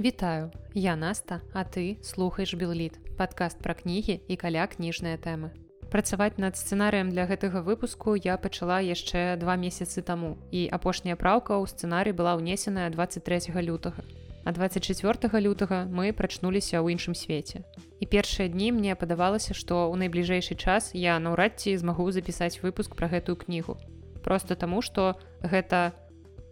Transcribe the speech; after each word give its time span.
Вітаю, 0.00 0.50
я 0.74 0.96
Наста, 0.96 1.42
а 1.52 1.62
ты 1.62 1.98
слухаеш 2.02 2.54
Белліт, 2.54 2.96
падкаст 3.18 3.60
пра 3.60 3.74
кнігі 3.76 4.14
і 4.32 4.36
каля 4.40 4.64
кніжныя 4.64 5.20
тэмы. 5.20 5.52
Працаваць 5.92 6.40
над 6.40 6.56
сцэнарыем 6.56 7.12
для 7.12 7.28
гэтага 7.28 7.60
выпуску 7.60 8.16
я 8.16 8.40
пачала 8.40 8.80
яшчэ 8.80 9.36
два 9.36 9.60
месяцы 9.60 10.00
таму 10.00 10.40
і 10.56 10.72
апошняя 10.72 11.20
праўка 11.20 11.60
ў 11.60 11.68
сцэнарый 11.68 12.16
была 12.16 12.32
ўнесеная 12.40 12.88
23 12.88 13.52
лютага. 13.60 14.00
А 14.48 14.56
24 14.56 15.36
лютага 15.36 15.84
мы 15.84 16.16
прачнуліся 16.16 16.80
ў 16.80 16.96
іншым 16.96 17.12
свеце. 17.12 17.60
І 18.00 18.08
першыя 18.08 18.48
дні 18.48 18.72
мне 18.72 18.96
падавалася, 18.96 19.52
што 19.52 19.84
ў 19.92 20.00
найбліжэйшы 20.00 20.56
час 20.56 20.96
я 20.96 21.20
наўрад 21.20 21.60
ці 21.60 21.76
змагу 21.76 22.08
запісаць 22.08 22.64
выпуск 22.64 22.96
пра 22.96 23.12
гэтую 23.12 23.36
кнігу. 23.36 23.76
Просто 24.24 24.56
таму, 24.56 24.80
што 24.80 25.20
гэта 25.44 25.92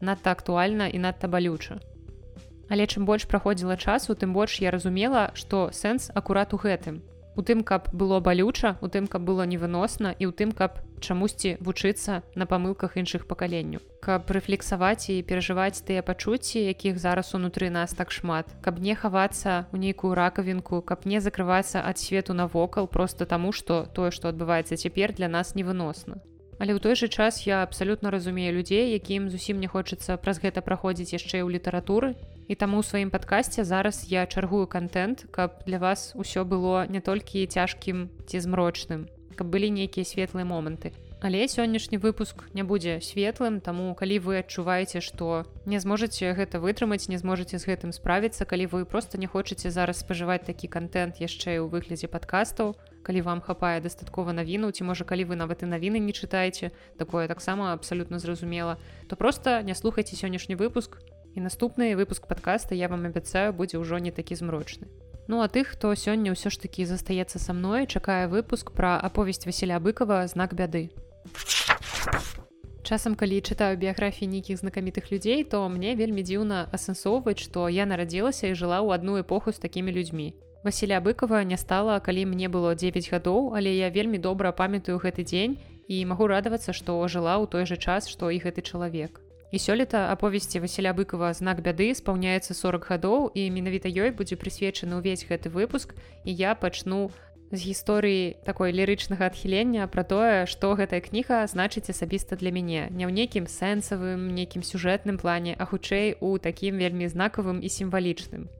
надта 0.04 0.36
актуальна 0.36 0.92
і 0.92 1.00
надта 1.00 1.32
балюча. 1.32 1.80
Але 2.68 2.86
чым 2.86 3.04
больш 3.08 3.24
праходзіла 3.24 3.76
часу, 3.76 4.14
тым 4.14 4.32
больш 4.32 4.60
я 4.60 4.70
разумела, 4.70 5.30
што 5.34 5.70
сэнс 5.72 6.10
акурат 6.14 6.52
у 6.52 6.60
гэтым. 6.60 7.00
У 7.38 7.42
тым, 7.42 7.62
каб 7.62 7.86
было 7.94 8.18
балюча, 8.18 8.78
у 8.82 8.88
тым, 8.88 9.06
каб 9.06 9.22
было 9.22 9.46
невыносна 9.46 10.10
і 10.18 10.26
ў 10.26 10.34
тым, 10.34 10.50
каб 10.50 10.82
чамусьці 10.98 11.54
вучыцца 11.62 12.26
на 12.34 12.50
памылках 12.50 12.98
іншых 12.98 13.30
пакаленняў. 13.30 13.78
Каб 14.02 14.26
рэфлексаваць 14.26 15.06
і 15.14 15.22
перажываць 15.22 15.86
тыя 15.86 16.02
пачуцці, 16.02 16.58
якіх 16.58 16.98
зараз 16.98 17.30
унутры 17.38 17.70
нас 17.70 17.94
так 17.94 18.10
шмат, 18.10 18.50
каб 18.58 18.82
не 18.82 18.98
хавацца 18.98 19.70
ў 19.70 19.78
нейкую 19.78 20.18
ракавінку, 20.18 20.82
каб 20.82 21.06
не 21.06 21.22
закрывацца 21.22 21.78
ад 21.78 22.02
свету 22.02 22.34
навокал 22.34 22.90
просто 22.90 23.22
таму, 23.22 23.54
што 23.54 23.86
тое, 23.94 24.10
што 24.10 24.34
адбываецца 24.34 24.74
цяпер 24.74 25.14
для 25.14 25.30
нас 25.30 25.54
невыносна. 25.54 26.18
Але 26.58 26.74
ў 26.74 26.82
той 26.82 26.98
жа 26.98 27.06
час 27.06 27.46
я 27.46 27.62
абсалютна 27.62 28.10
разумею 28.10 28.50
людзей, 28.58 28.90
якім 28.98 29.30
зусім 29.30 29.62
не 29.62 29.70
хочацца 29.70 30.18
праз 30.18 30.42
гэта 30.42 30.58
праходзіць 30.58 31.14
яшчэ 31.14 31.46
ў 31.46 31.54
літаратуры. 31.54 32.18
І 32.48 32.56
таму 32.56 32.80
ў 32.80 32.84
сваім 32.88 33.10
падкасці 33.12 33.60
зараз 33.68 34.08
я 34.08 34.24
чаргую 34.24 34.64
контент, 34.66 35.28
каб 35.30 35.60
для 35.68 35.76
вас 35.78 36.16
усё 36.16 36.48
было 36.48 36.88
не 36.88 37.04
толькі 37.04 37.44
цяжкім 37.44 38.08
ці 38.24 38.40
змрочным, 38.40 39.04
каб 39.36 39.52
былі 39.52 39.68
нейкія 39.68 40.08
светлыя 40.08 40.48
моманты. 40.48 40.96
Але 41.20 41.44
сённяшні 41.44 41.98
выпуск 41.98 42.48
не 42.54 42.62
будзе 42.62 43.02
светлым, 43.04 43.60
таму 43.60 43.92
калі 43.92 44.16
вы 44.24 44.38
адчуваеце, 44.40 45.04
што 45.04 45.44
не 45.66 45.76
зможаце 45.76 46.32
гэта 46.32 46.56
вытрымаць, 46.62 47.10
не 47.12 47.18
зможаце 47.18 47.58
з 47.58 47.68
гэтым 47.68 47.92
справіцца, 47.92 48.48
калі 48.48 48.70
вы 48.72 48.84
проста 48.86 49.18
не 49.18 49.26
хочаце 49.26 49.68
зараз 49.68 50.00
спажываць 50.00 50.46
такі 50.46 50.72
контент 50.72 51.20
яшчэ 51.20 51.58
ў 51.60 51.68
выглядзе 51.68 52.08
падкастаў, 52.08 52.78
калі 53.02 53.20
вам 53.28 53.40
хапае 53.40 53.80
дастаткова 53.84 54.32
навіну 54.32 54.70
ці 54.70 54.84
можа 54.84 55.04
калі 55.04 55.24
вы 55.28 55.36
нават 55.36 55.64
і 55.64 55.70
навіны 55.72 56.00
не 56.00 56.12
чытаеце 56.12 56.72
такое 56.96 57.28
таксама 57.28 57.72
абсалютна 57.72 58.18
зразумела 58.18 58.76
то 59.08 59.16
просто 59.16 59.62
не 59.62 59.74
слухайце 59.74 60.16
сённяшні 60.16 60.56
выпуск 60.60 61.00
і 61.34 61.40
наступны 61.40 61.96
выпуск 61.96 62.28
подкаста 62.28 62.74
я 62.74 62.88
вам 62.88 63.04
абяцаю 63.04 63.52
будзе 63.52 63.82
ўжо 63.82 63.98
не 63.98 64.10
такі 64.10 64.34
змрочны 64.34 64.88
Ну 65.28 65.42
а 65.44 65.48
тых 65.48 65.76
хто 65.76 65.92
сёння 65.92 66.32
ўсё 66.32 66.48
ж 66.48 66.56
такі 66.56 66.88
застаецца 66.88 67.36
са 67.36 67.52
мной 67.52 67.84
чакае 67.84 68.32
выпуск 68.32 68.72
пра 68.72 68.96
аповесць 68.96 69.44
Васіля 69.44 69.76
быкова. 69.76 70.24
Знак 70.24 70.56
бяды 70.56 70.88
часам 72.88 73.14
калі 73.20 73.44
чытаю 73.44 73.76
біяграфіі 73.76 74.32
нейкіх 74.32 74.56
знакамітых 74.64 75.12
людзей 75.12 75.44
то 75.44 75.60
мне 75.68 75.92
вельмі 75.92 76.24
дзіўна 76.24 76.72
асэнсоўваць 76.72 77.36
што 77.44 77.68
я 77.68 77.84
нарадзілася 77.84 78.48
і 78.48 78.56
жыла 78.56 78.80
ў 78.80 78.96
адну 78.96 79.20
эпоху 79.20 79.52
з 79.52 79.60
такімі 79.60 79.92
людзьмі 79.92 80.32
Васіля 80.64 81.04
быкова 81.04 81.44
не 81.44 81.60
стала 81.60 82.00
калі 82.00 82.24
мне 82.32 82.48
было 82.48 82.72
9 82.72 83.12
гадоў 83.12 83.52
але 83.60 83.76
я 83.76 83.92
вельмі 83.92 84.16
добра 84.16 84.56
памятаю 84.56 84.96
гэты 85.04 85.28
дзень 85.28 85.60
і 85.92 86.00
магу 86.08 86.32
радавацца 86.32 86.72
што 86.72 86.96
жыла 87.04 87.36
ў 87.36 87.44
той 87.52 87.68
жа 87.68 87.76
час 87.76 88.08
што 88.08 88.32
і 88.32 88.40
гэты 88.40 88.64
чалавек 88.64 89.20
і 89.50 89.58
сёлета 89.58 90.12
аповесці 90.12 90.60
Васіля 90.60 90.92
быкова 90.92 91.32
знак 91.32 91.62
бяды 91.64 91.94
спаўняецца 91.96 92.52
40 92.52 92.84
гадоў 92.88 93.30
і 93.32 93.48
менавіта 93.48 93.88
ёй 93.88 94.12
будзе 94.12 94.36
прысвечаны 94.36 95.00
ўвесь 95.00 95.24
гэты 95.24 95.48
выпуск. 95.48 95.96
І 96.24 96.34
я 96.34 96.54
пачну 96.54 97.10
з 97.50 97.64
гісторыі 97.64 98.36
такой 98.44 98.76
лірычнага 98.76 99.32
адхілення 99.32 99.88
пра 99.88 100.04
тое 100.04 100.44
што 100.44 100.76
гэтая 100.76 101.00
кніга 101.00 101.48
значыць 101.48 101.88
асабіста 101.88 102.36
для 102.36 102.52
мяне. 102.52 102.92
Не 102.92 103.08
ў 103.08 103.12
нейкім 103.16 103.48
сэнсавым 103.48 104.36
нейкім 104.36 104.60
сюжэтным 104.60 105.16
плане 105.16 105.56
а 105.56 105.64
хутчэй 105.64 106.20
у 106.20 106.36
такім 106.36 106.76
вельмі 106.76 107.08
знакавым 107.08 107.64
і 107.64 107.68
сімвалічным. 107.72 108.52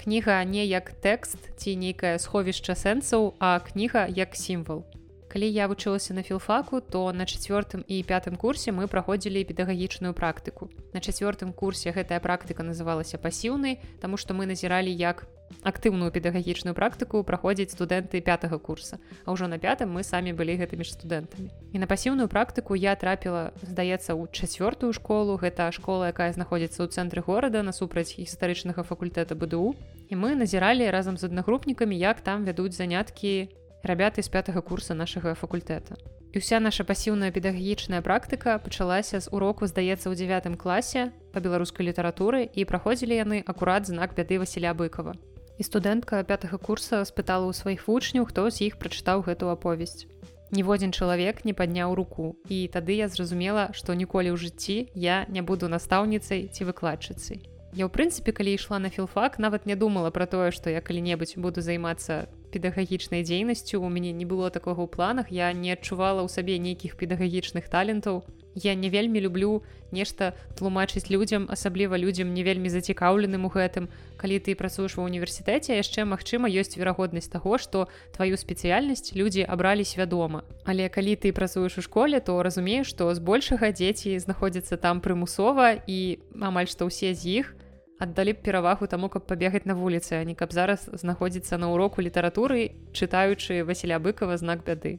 Кніга 0.00 0.40
не 0.48 0.64
як 0.64 0.96
тэкст 1.04 1.52
ці 1.60 1.76
нейкае 1.76 2.16
сховішча 2.16 2.72
сэнсаў, 2.72 3.36
а 3.36 3.60
кніга 3.60 4.08
як 4.08 4.32
сімвал. 4.32 4.88
Калі 5.30 5.46
я 5.46 5.68
вучылася 5.70 6.10
на 6.14 6.22
філфаку, 6.26 6.80
то 6.80 7.12
на 7.14 7.22
чацвёртым 7.22 7.86
і 7.86 8.02
пятым 8.02 8.34
курсе 8.34 8.74
мы 8.74 8.90
праходзілі 8.90 9.46
педагагічную 9.46 10.10
практыку. 10.10 10.66
На 10.90 10.98
чацвёртым 10.98 11.54
курсе 11.54 11.94
гэтая 11.94 12.18
практыка 12.18 12.66
называлася 12.66 13.14
пасіўнай, 13.14 13.78
таму 14.02 14.18
што 14.18 14.34
мы 14.34 14.50
назіралі 14.50 14.90
як 14.90 15.30
актыўную 15.62 16.10
педагагічную 16.10 16.74
практыку 16.74 17.22
праходзіць 17.22 17.74
студэнты 17.74 18.22
пятага 18.22 18.58
курса 18.58 18.98
а 19.26 19.34
ўжо 19.34 19.46
на 19.50 19.58
пятым 19.58 19.90
мы 19.94 20.02
самі 20.02 20.32
былі 20.32 20.58
гэтымі 20.58 20.82
ж 20.82 20.98
студэнтамі. 20.98 21.50
І 21.74 21.78
на 21.78 21.86
пасіўную 21.86 22.26
практыку 22.26 22.74
я 22.74 22.98
трапіла 22.98 23.54
здаецца 23.62 24.18
ў 24.18 24.26
чацвёртую 24.34 24.90
школу. 24.90 25.38
Гэта 25.38 25.70
школа 25.70 26.10
якая 26.10 26.34
знаходзіцца 26.34 26.82
ў 26.82 26.90
цэнтры 26.90 27.22
горада 27.22 27.62
насупраць 27.62 28.18
гістарычнага 28.18 28.82
факультэта 28.82 29.38
БДУ 29.38 29.78
і 30.10 30.14
мы 30.18 30.34
назіралі 30.34 30.90
разам 30.90 31.14
з 31.14 31.30
аднагрупнікамі 31.30 31.94
як 31.94 32.18
там 32.18 32.42
вядуць 32.42 32.74
заняткі 32.74 33.50
рабяты 33.82 34.22
з 34.22 34.28
пятага 34.28 34.60
курса 34.60 34.94
нашага 34.94 35.34
факультэта 35.34 35.96
і 36.32 36.38
вся 36.38 36.60
наша 36.60 36.84
пасіўная 36.86 37.30
педагагічная 37.34 38.02
практыка 38.06 38.58
пачалася 38.62 39.20
з 39.20 39.30
уроку 39.34 39.66
здаецца 39.66 40.06
ў 40.10 40.14
девятым 40.14 40.54
класе 40.54 41.10
по 41.34 41.42
беларускай 41.42 41.86
літаратуры 41.86 42.46
і 42.46 42.64
праходзілі 42.64 43.14
яны 43.18 43.42
акурат 43.46 43.90
знак 43.90 44.14
бяды 44.14 44.38
Васіля 44.38 44.74
быкова. 44.74 45.18
І 45.58 45.62
студэнтка 45.66 46.22
пятага 46.24 46.56
курса 46.56 47.02
спытала 47.04 47.50
ў 47.50 47.52
сваіх 47.52 47.84
вучняў 47.90 48.30
хто 48.30 48.46
з 48.50 48.70
іх 48.70 48.78
прачытаў 48.78 49.26
гэту 49.26 49.50
аповесць 49.50 50.06
ніводзін 50.50 50.90
чалавек 50.92 51.44
не 51.44 51.54
падняў 51.54 51.94
руку 51.94 52.34
і 52.48 52.66
тады 52.74 52.98
я 52.98 53.08
зразумела 53.08 53.70
што 53.74 53.94
ніколі 53.94 54.34
ў 54.34 54.36
жыцці 54.36 54.90
я 54.94 55.26
не 55.28 55.42
буду 55.42 55.70
настаўніцай 55.70 56.50
ці 56.50 56.66
выкладчыцай 56.66 57.46
я 57.72 57.86
ў 57.86 57.90
прынцыпе 57.90 58.34
калі 58.34 58.54
ішла 58.58 58.78
на 58.82 58.90
філфак 58.90 59.38
нават 59.38 59.66
не 59.66 59.76
думала 59.78 60.10
пра 60.10 60.26
тое 60.26 60.50
што 60.50 60.70
я 60.70 60.82
калі-небудзь 60.82 61.38
буду 61.38 61.62
займацца 61.62 62.26
педагагічнай 62.50 63.22
дзейнасцю 63.22 63.78
у 63.78 63.88
мяне 63.88 64.10
не 64.12 64.26
было 64.26 64.50
такога 64.50 64.82
ў 64.82 64.90
планах. 64.90 65.30
Я 65.30 65.52
не 65.54 65.70
адчувала 65.72 66.26
ў 66.26 66.28
сабе 66.28 66.58
нейкіх 66.58 66.98
педагагічных 66.98 67.70
талентаў 67.70 68.26
я 68.54 68.74
не 68.74 68.90
вельмі 68.90 69.20
люблю 69.20 69.62
нешта 69.94 70.34
тлумачыць 70.58 71.06
людзям 71.10 71.46
асабліва 71.46 71.94
людзям 71.94 72.34
не 72.34 72.42
вельмі 72.42 72.66
зацікаўленым 72.66 73.46
у 73.46 73.50
гэтым. 73.54 73.86
Калі 74.18 74.42
ты 74.42 74.58
працуеш 74.58 74.98
ва 74.98 75.06
універсітэце 75.06 75.78
яшчэ 75.78 76.02
магчыма 76.04 76.50
ёсць 76.50 76.74
верагоднасць 76.74 77.30
таго 77.30 77.58
што 77.62 77.86
тваю 78.10 78.34
спецыяльнасць 78.34 79.14
людзі 79.14 79.46
абралі 79.46 79.86
свядома 79.86 80.42
але 80.66 80.90
калі 80.90 81.14
ты 81.16 81.32
працуеш 81.32 81.78
у 81.78 81.82
школе 81.82 82.20
то 82.20 82.42
разумееш 82.42 82.90
што 82.90 83.10
збольшага 83.14 83.70
дзеці 83.70 84.18
знаходзяцца 84.18 84.76
там 84.76 85.00
прымусова 85.00 85.86
і 85.86 86.18
амаль 86.38 86.68
што 86.68 86.90
ўсе 86.90 87.14
з 87.14 87.42
іх 87.42 87.54
аддалі 88.00 88.34
б 88.34 88.42
перавагу 88.48 88.88
таму 88.88 89.12
каб 89.12 89.28
пабегаць 89.30 89.68
на 89.68 89.76
вуліцы 89.76 90.18
а 90.18 90.24
не 90.24 90.34
каб 90.34 90.56
зараз 90.56 90.88
знаходзіцца 91.04 91.60
на 91.60 91.70
уроку 91.70 92.02
літаратуры 92.02 92.72
чытаючы 92.96 93.62
Васіля 93.68 94.00
быкова 94.00 94.36
знак 94.40 94.64
бяды 94.64 94.98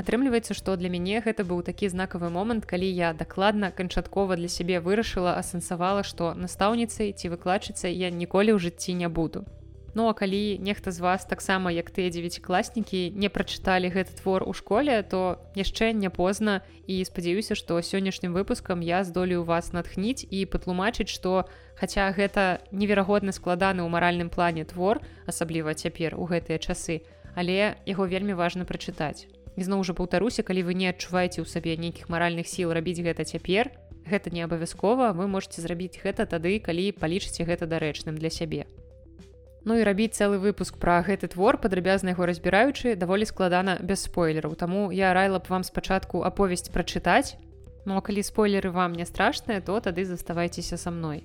Атрымліваецца, 0.00 0.54
што 0.56 0.74
для 0.80 0.88
мяне 0.88 1.20
гэта 1.20 1.44
быў 1.44 1.60
такі 1.62 1.88
знакавы 1.92 2.30
момант, 2.32 2.64
калі 2.64 2.88
я 2.88 3.12
дакладна 3.12 3.68
канчаткова 3.70 4.38
для 4.40 4.48
сябе 4.48 4.80
вырашыла, 4.80 5.36
асэнсавала, 5.36 6.02
што 6.02 6.32
настаўніцай 6.32 7.12
ці 7.12 7.28
выкладчыцай 7.28 7.92
я 7.92 8.08
ніколі 8.08 8.56
ў 8.56 8.58
жыцці 8.68 8.96
не 8.96 9.12
буду. 9.12 9.44
Ну 9.94 10.08
а 10.08 10.14
калі 10.16 10.56
нехта 10.58 10.90
з 10.90 11.00
вас 11.04 11.24
таксама 11.28 11.68
як 11.68 11.92
тыя 11.92 12.08
дзевяцікласнікі 12.08 13.12
не 13.12 13.28
прачыталі 13.28 13.92
гэты 13.92 14.16
твор 14.16 14.40
у 14.48 14.56
школе, 14.56 15.02
то 15.04 15.36
яшчэ 15.52 15.92
не 15.92 16.08
позна. 16.08 16.64
І 16.88 17.04
спадзяюся, 17.04 17.54
што 17.54 17.76
сённяшнім 17.76 18.32
выпускам 18.32 18.80
я 18.80 19.04
здолею 19.04 19.44
вас 19.44 19.72
натхніць 19.76 20.24
і 20.24 20.48
патлумачыць, 20.48 21.12
што 21.12 21.44
хаця 21.76 22.08
гэта 22.16 22.64
неверагодна 22.72 23.36
складаны 23.36 23.84
ў 23.84 23.88
маральным 23.92 24.32
плане 24.32 24.64
твор, 24.64 25.04
асабліва 25.28 25.76
цяпер 25.76 26.16
у 26.16 26.24
гэтыя 26.24 26.56
часы, 26.56 27.04
але 27.36 27.76
яго 27.84 28.08
вельмі 28.08 28.32
важна 28.32 28.64
прачытаць. 28.64 29.28
Ізноў 29.60 29.84
жа 29.84 29.92
паўтаруся 29.92 30.40
калі 30.40 30.64
вы 30.64 30.72
не 30.72 30.88
адчуваеце 30.88 31.44
ў 31.44 31.46
сабе 31.46 31.76
нейкіх 31.76 32.08
маральных 32.08 32.48
сіл 32.48 32.72
рабіць 32.72 33.04
гэта 33.04 33.28
цяпер 33.28 33.68
гэта 34.08 34.32
не 34.32 34.40
абавязкова 34.42 35.12
вы 35.12 35.28
можете 35.28 35.60
зрабіць 35.60 36.00
гэта 36.00 36.24
тады 36.24 36.56
калі 36.58 36.92
палічыце 36.96 37.44
гэта 37.44 37.68
дарэчным 37.68 38.16
для 38.16 38.32
сябе 38.32 38.64
Ну 39.64 39.78
і 39.78 39.84
рабіць 39.86 40.18
цэлы 40.18 40.42
выпуск 40.42 40.74
пра 40.82 40.98
гэты 41.06 41.30
твор 41.30 41.54
падрабязна 41.54 42.16
яго 42.16 42.26
разбіраючы 42.26 42.96
даволі 42.98 43.22
складана 43.22 43.78
без 43.78 44.02
спойлераў. 44.02 44.58
Таму 44.58 44.90
я 44.90 45.14
райла 45.14 45.38
б 45.38 45.46
вам 45.46 45.62
спачатку 45.62 46.26
аповесць 46.26 46.66
прачытаць. 46.66 47.38
Ну 47.86 47.94
а 47.94 48.02
калі 48.02 48.26
спойлеры 48.26 48.74
вам 48.74 48.98
не 48.98 49.06
страшныя 49.06 49.62
то 49.62 49.78
тады 49.78 50.04
заставайцеся 50.04 50.76
са 50.76 50.90
мной. 50.90 51.22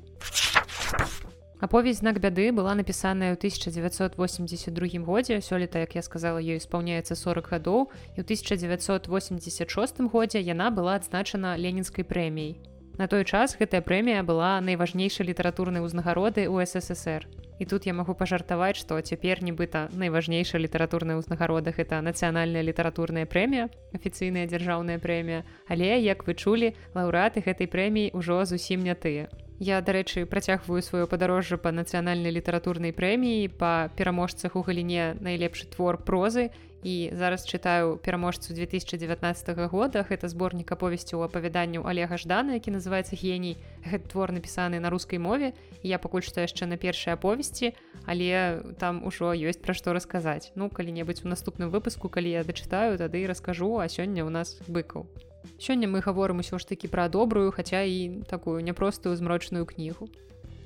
Аповесць 1.58 2.06
знак 2.06 2.22
бяды 2.22 2.54
была 2.54 2.78
напісаная 2.78 3.34
ў 3.34 3.38
1982 3.42 5.02
годзе. 5.02 5.42
Сёлета 5.42 5.82
як 5.82 5.98
я 5.98 6.06
сказала 6.06 6.38
ёй 6.38 6.62
спаўняецца 6.62 7.18
40 7.18 7.50
гадоў. 7.50 7.90
І 8.14 8.22
ў 8.22 8.26
1986 8.30 10.14
годзе 10.14 10.38
яна 10.46 10.70
была 10.70 11.02
адзначана 11.02 11.58
ленінскай 11.58 12.06
прэміяй. 12.06 12.62
На 13.02 13.10
той 13.10 13.26
час 13.26 13.58
гэтая 13.58 13.82
прэмія 13.82 14.22
была 14.22 14.62
найважнейшай 14.62 15.26
літаратурнай 15.26 15.82
узнагароды 15.82 16.46
ў 16.46 16.62
ССР. 16.70 17.26
І 17.60 17.66
тут 17.66 17.88
я 17.88 17.94
магу 17.94 18.14
пажартаваць 18.14 18.78
што 18.78 19.00
цяпер 19.02 19.42
нібыта 19.44 19.88
найважнейшая 19.94 20.62
літаратурная 20.62 21.18
ўзнагародах 21.18 21.80
это 21.80 22.02
нацыянальная 22.02 22.62
літаратурная 22.62 23.26
прэмія 23.26 23.70
афіцыйная 23.94 24.46
дзяржаўная 24.46 25.00
прэмія 25.02 25.44
але 25.68 25.98
як 26.02 26.28
вы 26.28 26.38
чулі 26.38 26.74
лаўрэаты 26.94 27.42
гэтай 27.42 27.68
прэміі 27.68 28.14
ўжо 28.14 28.46
зусім 28.46 28.86
не 28.86 28.96
тыя 28.96 29.28
Я, 29.60 29.82
дарэчы, 29.82 30.30
працягваю 30.30 30.86
сваё 30.86 31.08
падарожжа 31.10 31.58
па 31.58 31.74
нацыянальнай 31.74 32.30
літаратурнай 32.30 32.94
прэміі 32.94 33.50
па 33.58 33.90
пераможцах 33.98 34.54
у 34.54 34.62
галіне 34.62 35.18
найлепшы 35.18 35.66
твор 35.74 35.98
прозы 35.98 36.54
і 36.84 37.10
зараз 37.14 37.46
чытаю 37.48 37.98
пераможцу 37.98 38.54
2019 38.54 39.58
года. 39.72 40.06
Гэта 40.06 40.28
зборнік 40.28 40.72
аповесці 40.72 41.16
ў 41.18 41.26
апавяданню 41.26 41.84
Олега 41.86 42.18
ждана 42.18 42.54
які 42.54 42.72
называется 42.72 43.18
геній 43.18 43.58
гэты 43.86 44.08
твор 44.08 44.32
напісаны 44.32 44.80
на 44.80 44.90
рускай 44.90 45.20
мове. 45.20 45.54
Я 45.84 45.98
пакуль 45.98 46.22
што 46.22 46.42
яшчэ 46.42 46.66
на 46.66 46.78
першай 46.78 47.14
аповесці 47.14 47.74
але 48.06 48.62
там 48.80 49.06
ужо 49.06 49.34
ёсць 49.34 49.62
пра 49.62 49.74
што 49.74 49.94
расказаць. 49.94 50.52
Ну 50.56 50.70
калі-небудзь 50.70 51.26
у 51.26 51.30
наступным 51.30 51.70
выпуску 51.70 52.10
калі 52.10 52.30
я 52.30 52.44
дачытаю 52.44 52.98
тады 52.98 53.26
раскажу 53.28 53.78
а 53.82 53.90
сёння 53.90 54.24
ў 54.24 54.30
нас 54.30 54.62
быкаў. 54.68 55.10
Сёння 55.58 55.88
мы 55.88 56.06
гаворым 56.06 56.40
усё 56.40 56.60
ж 56.60 56.68
такі 56.68 56.88
пра 56.88 57.10
добрую, 57.10 57.52
хаця 57.52 57.82
і 57.82 58.22
такую 58.30 58.62
няпростую 58.62 59.16
змрочную 59.16 59.66
кнігу. 59.66 60.08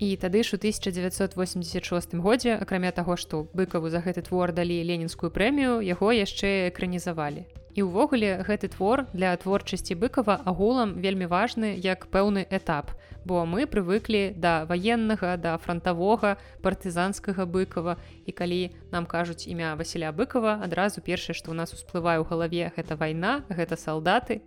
І 0.01 0.17
тады 0.17 0.41
ж 0.41 0.55
у 0.55 0.57
1986 0.57 2.15
годзе, 2.15 2.57
акрамя 2.57 2.89
таго, 2.91 3.13
што 3.21 3.45
быкаву 3.53 3.93
за 3.93 4.01
гэты 4.01 4.25
твор 4.25 4.49
далі 4.49 4.81
ленінскую 4.81 5.29
прэмію, 5.29 5.77
яго 5.85 6.09
яшчэ 6.09 6.73
экранізавалі. 6.73 7.45
І 7.77 7.85
ўвогуле 7.85 8.41
гэты 8.41 8.73
твор 8.73 9.05
для 9.13 9.29
творчасці 9.37 9.93
быкава 9.93 10.41
агулам 10.41 10.97
вельмі 10.97 11.29
важны 11.29 11.77
як 11.77 12.09
пэўны 12.09 12.49
этап. 12.49 12.97
Бо 13.29 13.45
мы 13.45 13.69
прывыклі 13.69 14.33
да 14.33 14.65
ваеннага, 14.65 15.37
да 15.37 15.53
фронтавога, 15.61 16.41
партызанскага 16.65 17.45
быкава. 17.45 18.01
І 18.25 18.33
калі 18.33 18.73
нам 18.89 19.05
кажуць 19.05 19.45
імя 19.45 19.77
Васіля 19.77 20.09
быкова, 20.09 20.65
адразу 20.65 21.05
першае, 21.05 21.37
што 21.37 21.53
ў 21.53 21.61
нас 21.61 21.77
усплывае 21.77 22.17
ў 22.17 22.25
галаве 22.25 22.73
гэта 22.73 22.97
вайна, 22.97 23.45
гэта 23.53 23.77
салдаты, 23.77 24.41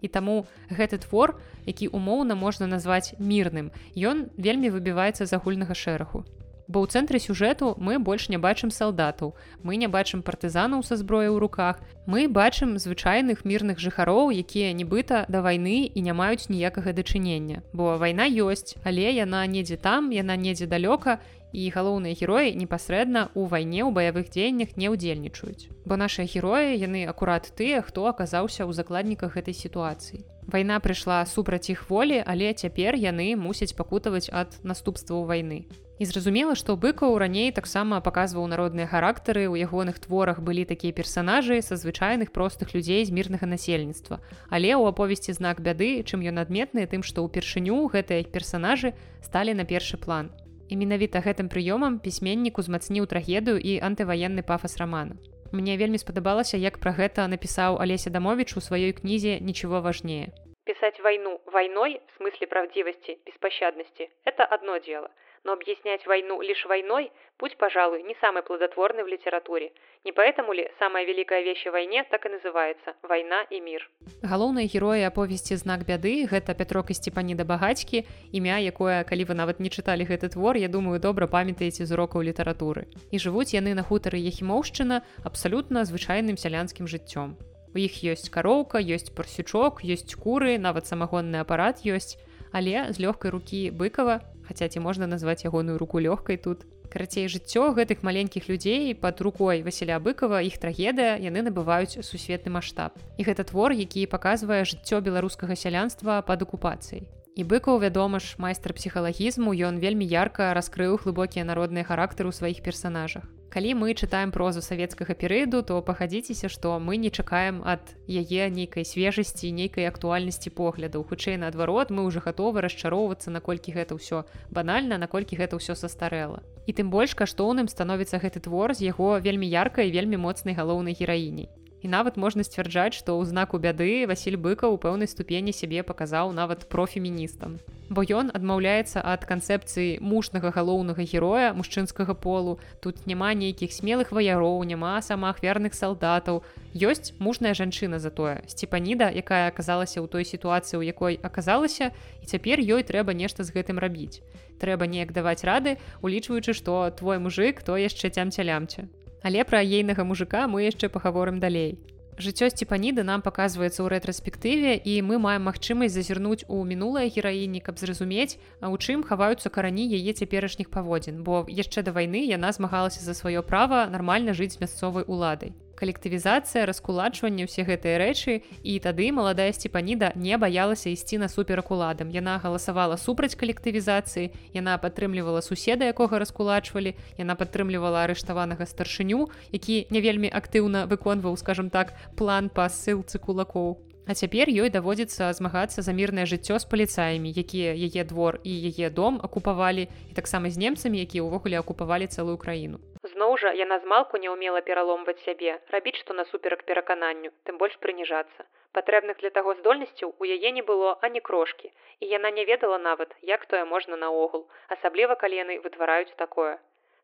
і 0.00 0.08
таму 0.08 0.46
гэты 0.70 0.98
твор 1.04 1.36
які 1.66 1.88
умоўна 1.88 2.34
можна 2.34 2.66
назваць 2.66 3.14
мірным 3.18 3.70
ён 3.96 4.28
вельмі 4.36 4.70
выбіваецца 4.74 5.26
з 5.26 5.32
агульнага 5.36 5.74
шэрагу. 5.74 6.24
Бо 6.70 6.86
ў 6.86 6.86
цэнтры 6.86 7.18
сюжэту 7.18 7.74
мы 7.82 7.98
больш 7.98 8.28
не 8.30 8.38
бачым 8.38 8.70
салдатаў 8.70 9.34
мы 9.66 9.74
не 9.74 9.88
бачым 9.90 10.22
партызанаў 10.22 10.84
са 10.86 10.94
зброяй 11.00 11.34
у 11.34 11.40
руках 11.42 11.82
мы 12.06 12.28
бачым 12.30 12.78
звычайных 12.78 13.42
мірных 13.42 13.82
жыхароў 13.82 14.30
якія 14.30 14.70
нібыта 14.70 15.26
да 15.26 15.42
вайны 15.42 15.90
і 15.90 16.00
не 16.06 16.14
маюць 16.14 16.46
ніякага 16.46 16.94
дачынення. 16.94 17.66
Бо 17.74 17.98
вайна 17.98 18.30
ёсць 18.30 18.78
але 18.86 19.10
яна 19.10 19.42
недзе 19.50 19.82
там 19.82 20.14
яна 20.14 20.38
недзе 20.38 20.70
далёка 20.70 21.18
і 21.52 21.68
галоўныя 21.74 22.14
героі 22.14 22.54
непасрэдна 22.54 23.28
ў 23.34 23.42
вайне 23.50 23.82
ў 23.82 23.90
баявых 23.90 24.30
дзеяннях 24.30 24.76
не 24.76 24.90
ўдзельнічаюць 24.94 25.68
бо 25.84 25.98
нашыя 26.00 26.30
героі 26.30 26.78
яны 26.78 27.04
акурат 27.10 27.50
тыя 27.58 27.82
хто 27.82 28.06
аказаўся 28.10 28.64
ў 28.66 28.72
закладніках 28.76 29.36
гэтай 29.36 29.54
сітуацыі 29.54 30.24
вайна 30.46 30.80
прыйшла 30.80 31.20
супраць 31.26 31.70
іх 31.70 31.86
волі 31.90 32.22
але 32.24 32.54
цяпер 32.54 32.98
яны 32.98 33.34
мусяць 33.36 33.74
пакутаваць 33.76 34.30
ад 34.30 34.58
наступстваў 34.62 35.26
вайны 35.26 35.66
і 36.00 36.06
зразумела 36.08 36.56
што 36.56 36.74
быкаў 36.80 37.18
раней 37.20 37.52
таксама 37.52 38.00
паказваў 38.00 38.48
народныя 38.48 38.88
характары 38.88 39.44
у 39.52 39.54
ягоных 39.60 40.00
творах 40.00 40.40
былі 40.40 40.64
такія 40.64 40.96
персанажы 40.96 41.60
са 41.60 41.76
звычайных 41.76 42.32
простых 42.32 42.72
людзей 42.72 43.04
з 43.04 43.12
мірнага 43.12 43.44
насельніцтва. 43.44 44.24
Але 44.48 44.72
ў 44.72 44.88
аповесці 44.96 45.36
знак 45.36 45.60
бяды 45.60 46.00
чым 46.08 46.24
ён 46.24 46.40
адметны 46.40 46.88
тым 46.88 47.04
што 47.04 47.20
ўпершыню 47.28 47.84
гэтыя 47.92 48.24
персанажы 48.24 48.96
сталі 49.20 49.52
на 49.52 49.68
першы 49.68 50.00
план 50.00 50.32
і 50.70 50.78
менавіта 50.78 51.20
гэтым 51.26 51.50
прыёмам 51.50 51.98
пісьменнік 51.98 52.62
узмацніў 52.62 53.10
трагедыю 53.10 53.58
і 53.58 53.82
антываенны 53.82 54.46
пафас 54.46 54.78
рамана. 54.78 55.18
Мне 55.52 55.76
вельмі 55.76 55.98
спадабалася, 55.98 56.56
як 56.56 56.78
пра 56.78 56.94
гэта 56.94 57.26
напісаў 57.26 57.82
Алеся 57.82 58.10
Дамовіч 58.10 58.54
у 58.56 58.62
сваёй 58.62 58.94
кнізе 58.94 59.40
нічого 59.40 59.80
важнее. 59.82 60.30
Пісаць 60.64 61.02
вайну 61.02 61.40
вайной 61.50 61.98
в 61.98 62.22
смысле 62.22 62.46
правдзівасці 62.46 63.18
беспощаднасці 63.26 64.08
это 64.24 64.46
одно 64.46 64.78
дело 64.78 65.10
но 65.44 65.52
объяснять 65.52 66.06
войну 66.06 66.40
лишь 66.42 66.64
войной– 66.66 67.10
путь, 67.38 67.56
пожалуй, 67.56 68.02
не 68.02 68.14
самый 68.20 68.42
плодотворный 68.42 69.02
в 69.02 69.06
литературе. 69.06 69.72
Не 70.04 70.12
поэтому 70.12 70.52
ли 70.52 70.70
самая 70.78 71.06
великая 71.06 71.42
вещь 71.42 71.66
о 71.66 71.70
войне 71.70 72.04
так 72.10 72.26
и 72.26 72.28
называется– 72.28 72.94
«Война 73.02 73.42
и 73.50 73.60
мир». 73.60 73.88
Галоўныя 74.22 74.68
героі 74.68 75.02
аповесці 75.08 75.56
знак 75.56 75.86
бяды– 75.88 76.28
гэта 76.30 76.54
Пятрок 76.54 76.90
і 76.90 76.94
Степаніда 76.94 77.44
Багацькі, 77.44 78.04
імя, 78.32 78.58
якое, 78.58 79.04
калі 79.04 79.24
вы 79.24 79.34
нават 79.34 79.60
не 79.60 79.70
чыталі 79.70 80.04
гэты 80.04 80.28
твор, 80.28 80.56
я 80.56 80.68
думаю, 80.68 81.00
добра 81.00 81.26
памятаеце 81.26 81.86
з 81.86 81.92
урокаў 81.92 82.22
літаратуры. 82.22 82.92
І 83.10 83.16
жывуць 83.16 83.56
яны 83.56 83.72
на 83.74 83.82
хутары 83.82 84.20
Ехімоўшчына 84.20 85.00
абсалютна 85.24 85.84
звычайным 85.84 86.36
сялянскім 86.36 86.84
жыццём. 86.84 87.40
У 87.72 87.78
іх 87.78 88.02
ёсць 88.02 88.28
кароўка, 88.28 88.82
ёсць 88.82 89.14
парсючок, 89.14 89.80
ёсць 89.86 90.12
куры, 90.18 90.58
нават 90.58 90.90
самагонны 90.90 91.38
апарат 91.38 91.86
ёсць, 91.86 92.18
але 92.52 92.90
з 92.90 92.98
лёгкай 92.98 93.30
рукі 93.30 93.70
быкава 93.70 94.20
хаця 94.50 94.66
ці 94.66 94.82
можна 94.82 95.06
назваць 95.06 95.46
ягоную 95.46 95.78
руку 95.78 96.02
лёгкай 96.02 96.42
тут. 96.42 96.66
Карацей 96.90 97.30
жыццё 97.30 97.70
гэтых 97.78 98.02
маленькіх 98.02 98.50
людзей 98.50 98.98
под 98.98 99.22
рукой 99.22 99.62
Васіля 99.62 100.02
быкова 100.02 100.42
іх 100.42 100.58
трагедыя 100.58 101.14
яны 101.22 101.46
набываюць 101.46 102.02
сусветны 102.02 102.50
маштаб. 102.58 102.98
І 103.14 103.22
гэта 103.22 103.46
твор 103.46 103.70
які 103.70 104.10
паказвае 104.10 104.66
жыццё 104.66 104.98
беларускага 104.98 105.54
сялянства 105.54 106.18
под 106.26 106.42
акупацыяй 106.42 107.06
і 107.36 107.44
быкаў 107.44 107.78
вядома 107.80 108.18
ж 108.18 108.34
майстар 108.38 108.74
псіхалагізму 108.74 109.54
ён 109.54 109.78
вельмі 109.78 110.06
ярка 110.06 110.54
раскрыў 110.54 110.98
глыбокія 111.02 111.44
народныя 111.44 111.84
характары 111.86 112.30
ў 112.30 112.34
сваіх 112.34 112.62
персанажах. 112.66 113.28
Калі 113.50 113.74
мы 113.74 113.94
чытаем 113.98 114.30
прозу 114.30 114.62
савецкага 114.62 115.14
перыяду 115.18 115.62
то 115.66 115.82
пахадзіцеся 115.82 116.48
што 116.48 116.78
мы 116.78 116.96
не 117.02 117.10
чакаем 117.10 117.62
ад 117.66 117.82
яе 118.06 118.46
нейкай 118.46 118.86
свежасці 118.86 119.50
нейкай 119.50 119.90
актуальнасці 119.90 120.54
поглядаў 120.54 121.02
хутчэй 121.10 121.38
наадварот 121.42 121.90
мы 121.90 122.06
ўжо 122.06 122.22
гатовы 122.22 122.62
расчароўвацца 122.62 123.34
наколькі 123.34 123.74
гэта 123.74 123.98
ўсё 123.98 124.22
банальна 124.54 125.02
наколькі 125.02 125.34
гэта 125.34 125.58
ўсё 125.58 125.74
састарэла. 125.74 126.46
І 126.66 126.78
тым 126.78 126.94
больш 126.94 127.18
каштоўным 127.18 127.66
становіцца 127.66 128.22
гэты 128.22 128.38
твор 128.46 128.74
з 128.74 128.86
яго 128.86 129.18
вельмі 129.18 129.50
яркай 129.50 129.90
вельмі 129.90 130.22
моцнай 130.22 130.54
галоўнай 130.54 130.94
гераіней 130.94 131.50
І 131.82 131.88
нават 131.88 132.16
можна 132.20 132.44
сцвярджаць, 132.44 132.92
што 132.92 133.16
ў 133.16 133.24
знаку 133.24 133.56
бяды 133.56 134.04
Васіль 134.04 134.36
быка 134.36 134.68
ў 134.68 134.76
пэўнай 134.76 135.08
ступені 135.08 135.52
сябе 135.56 135.80
паказаў 135.80 136.32
нават 136.36 136.68
профеміністам. 136.68 137.56
Бо 137.90 138.04
ён 138.04 138.30
адмаўляецца 138.30 139.00
ад 139.02 139.24
канцэпцыі 139.26 139.98
мужнага 139.98 140.52
галоўнага 140.54 141.02
героя 141.02 141.50
мужчынскага 141.56 142.14
полу. 142.14 142.60
Тут 142.84 143.02
няма 143.08 143.32
нейкіх 143.34 143.72
смелых 143.72 144.12
ваяроў, 144.12 144.62
няма 144.62 145.00
самаахвярных 145.02 145.74
салдатаў. 145.74 146.44
Ёсць 146.76 147.16
мужная 147.18 147.56
жанчына 147.56 147.98
за 147.98 148.14
тое. 148.14 148.44
Сцепаніда, 148.46 149.10
якая 149.10 149.48
аказалася 149.48 149.98
ў 149.98 150.06
той 150.06 150.28
сітуацыі, 150.28 150.78
у 150.78 150.86
якой 150.86 151.18
аказалася, 151.18 151.90
і 152.22 152.30
цяпер 152.30 152.62
ёй 152.62 152.86
трэба 152.86 153.16
нешта 153.16 153.42
з 153.42 153.56
гэтым 153.56 153.82
рабіць. 153.82 154.22
Трэба 154.60 154.86
неяк 154.86 155.10
даваць 155.16 155.42
рады, 155.42 155.80
улічваючы, 156.04 156.52
што 156.54 156.92
твой 156.94 157.18
мужик 157.18 157.64
то 157.64 157.74
яшчэ 157.80 158.12
цямця-лямця. 158.12 158.86
Але 159.22 159.44
пра 159.44 159.60
ейнага 159.60 160.04
мужика 160.04 160.48
мы 160.48 160.64
яшчэ 160.64 160.88
пагаворым 160.88 161.40
далей. 161.40 161.78
Жыццё 162.20 162.48
сцепаніды 162.52 163.00
нам 163.04 163.24
паказваецца 163.24 163.80
ў 163.80 163.88
рэтраспектыве 163.92 164.76
і 164.76 165.00
мы 165.04 165.16
маем 165.16 165.48
магчымасць 165.48 165.96
зазірнуць 165.96 166.44
у 166.48 166.60
мінулае 166.68 167.08
гераіні, 167.08 167.64
каб 167.64 167.80
зразумець, 167.80 168.36
а 168.60 168.68
ў 168.68 168.76
чым 168.76 169.00
хаваюцца 169.00 169.48
карані 169.48 169.88
яе 169.88 170.12
цяперашніх 170.12 170.68
паводзін, 170.68 171.24
бо 171.24 171.48
яшчэ 171.48 171.80
да 171.80 171.96
вайны 171.96 172.28
яна 172.28 172.52
змагалася 172.52 173.00
за 173.00 173.16
сваё 173.16 173.40
права 173.40 173.88
нармальна 173.88 174.36
жыць 174.36 174.56
з 174.56 174.64
мясцовай 174.64 175.08
уладай 175.08 175.56
калектывізацыя 175.80 176.68
раскулачванне 176.68 177.48
ўсе 177.48 177.64
гэтыя 177.64 177.96
рэчы 178.04 178.44
і 178.62 178.76
тады 178.84 179.08
маладая 179.16 179.50
сцепаніда 179.56 180.12
не 180.14 180.36
баялася 180.36 180.92
ісці 180.92 181.18
на 181.24 181.32
суперак 181.32 181.72
уладам 181.72 182.12
яна 182.12 182.36
галасавала 182.44 183.00
супраць 183.00 183.34
калектывізацыі 183.40 184.30
яна 184.54 184.76
падтрымлівала 184.78 185.40
суседа 185.40 185.88
якога 185.88 186.20
раскулачвалі 186.22 186.94
яна 187.16 187.34
падтрымлівала 187.40 188.04
арыштаванага 188.06 188.68
старшыню 188.68 189.28
які 189.50 189.86
не 189.90 190.00
вельмі 190.04 190.28
актыўна 190.28 190.84
выконваў 190.86 191.40
скажем 191.40 191.70
так 191.70 191.96
план 192.16 192.52
па 192.52 192.68
ссылцы 192.68 193.16
кулакоў 193.18 193.78
А 194.10 194.14
цяпер 194.14 194.50
ёй 194.50 194.74
даводзіцца 194.74 195.30
змагацца 195.38 195.84
за 195.86 195.92
мірнае 195.94 196.24
жыццё 196.26 196.58
з 196.58 196.66
паліцаямі, 196.66 197.30
якія 197.30 197.76
яе 197.78 198.02
двор 198.02 198.40
і 198.42 198.50
яе 198.50 198.90
дом 198.90 199.20
акупавалі 199.22 199.86
і 199.86 200.12
таксама 200.18 200.50
з 200.50 200.58
немцамі, 200.58 200.98
якія 200.98 201.22
ўвогуле 201.22 201.60
акупавалі 201.62 202.10
цэлую 202.10 202.34
краіну. 202.34 202.82
Зноў 203.20 203.34
жа 203.40 203.50
яна 203.56 203.76
змалку 203.80 204.18
не 204.20 204.28
ўмела 204.32 204.60
пераломваць 204.68 205.20
сябе, 205.24 205.56
рабіць 205.72 205.98
што 206.02 206.14
насуперак 206.20 206.62
перакананню, 206.68 207.30
тым 207.44 207.58
больш 207.62 207.76
прыніжацца. 207.82 208.46
Патрэбных 208.78 209.20
для 209.20 209.30
таго 209.34 209.54
здольнасцяў 209.58 210.14
у 210.24 210.28
яе 210.36 210.52
не 210.58 210.62
было 210.70 210.94
ані 211.08 211.20
крошкі, 211.28 211.68
і 212.00 212.08
яна 212.12 212.30
не 212.38 212.46
ведала 212.50 212.78
нават, 212.86 213.12
як 213.32 213.44
тое 213.50 213.62
можна 213.74 214.00
наогул, 214.04 214.48
асабліва 214.78 215.20
калі 215.24 215.42
яны 215.42 215.60
вытвараюць 215.66 216.16
такое. 216.24 216.56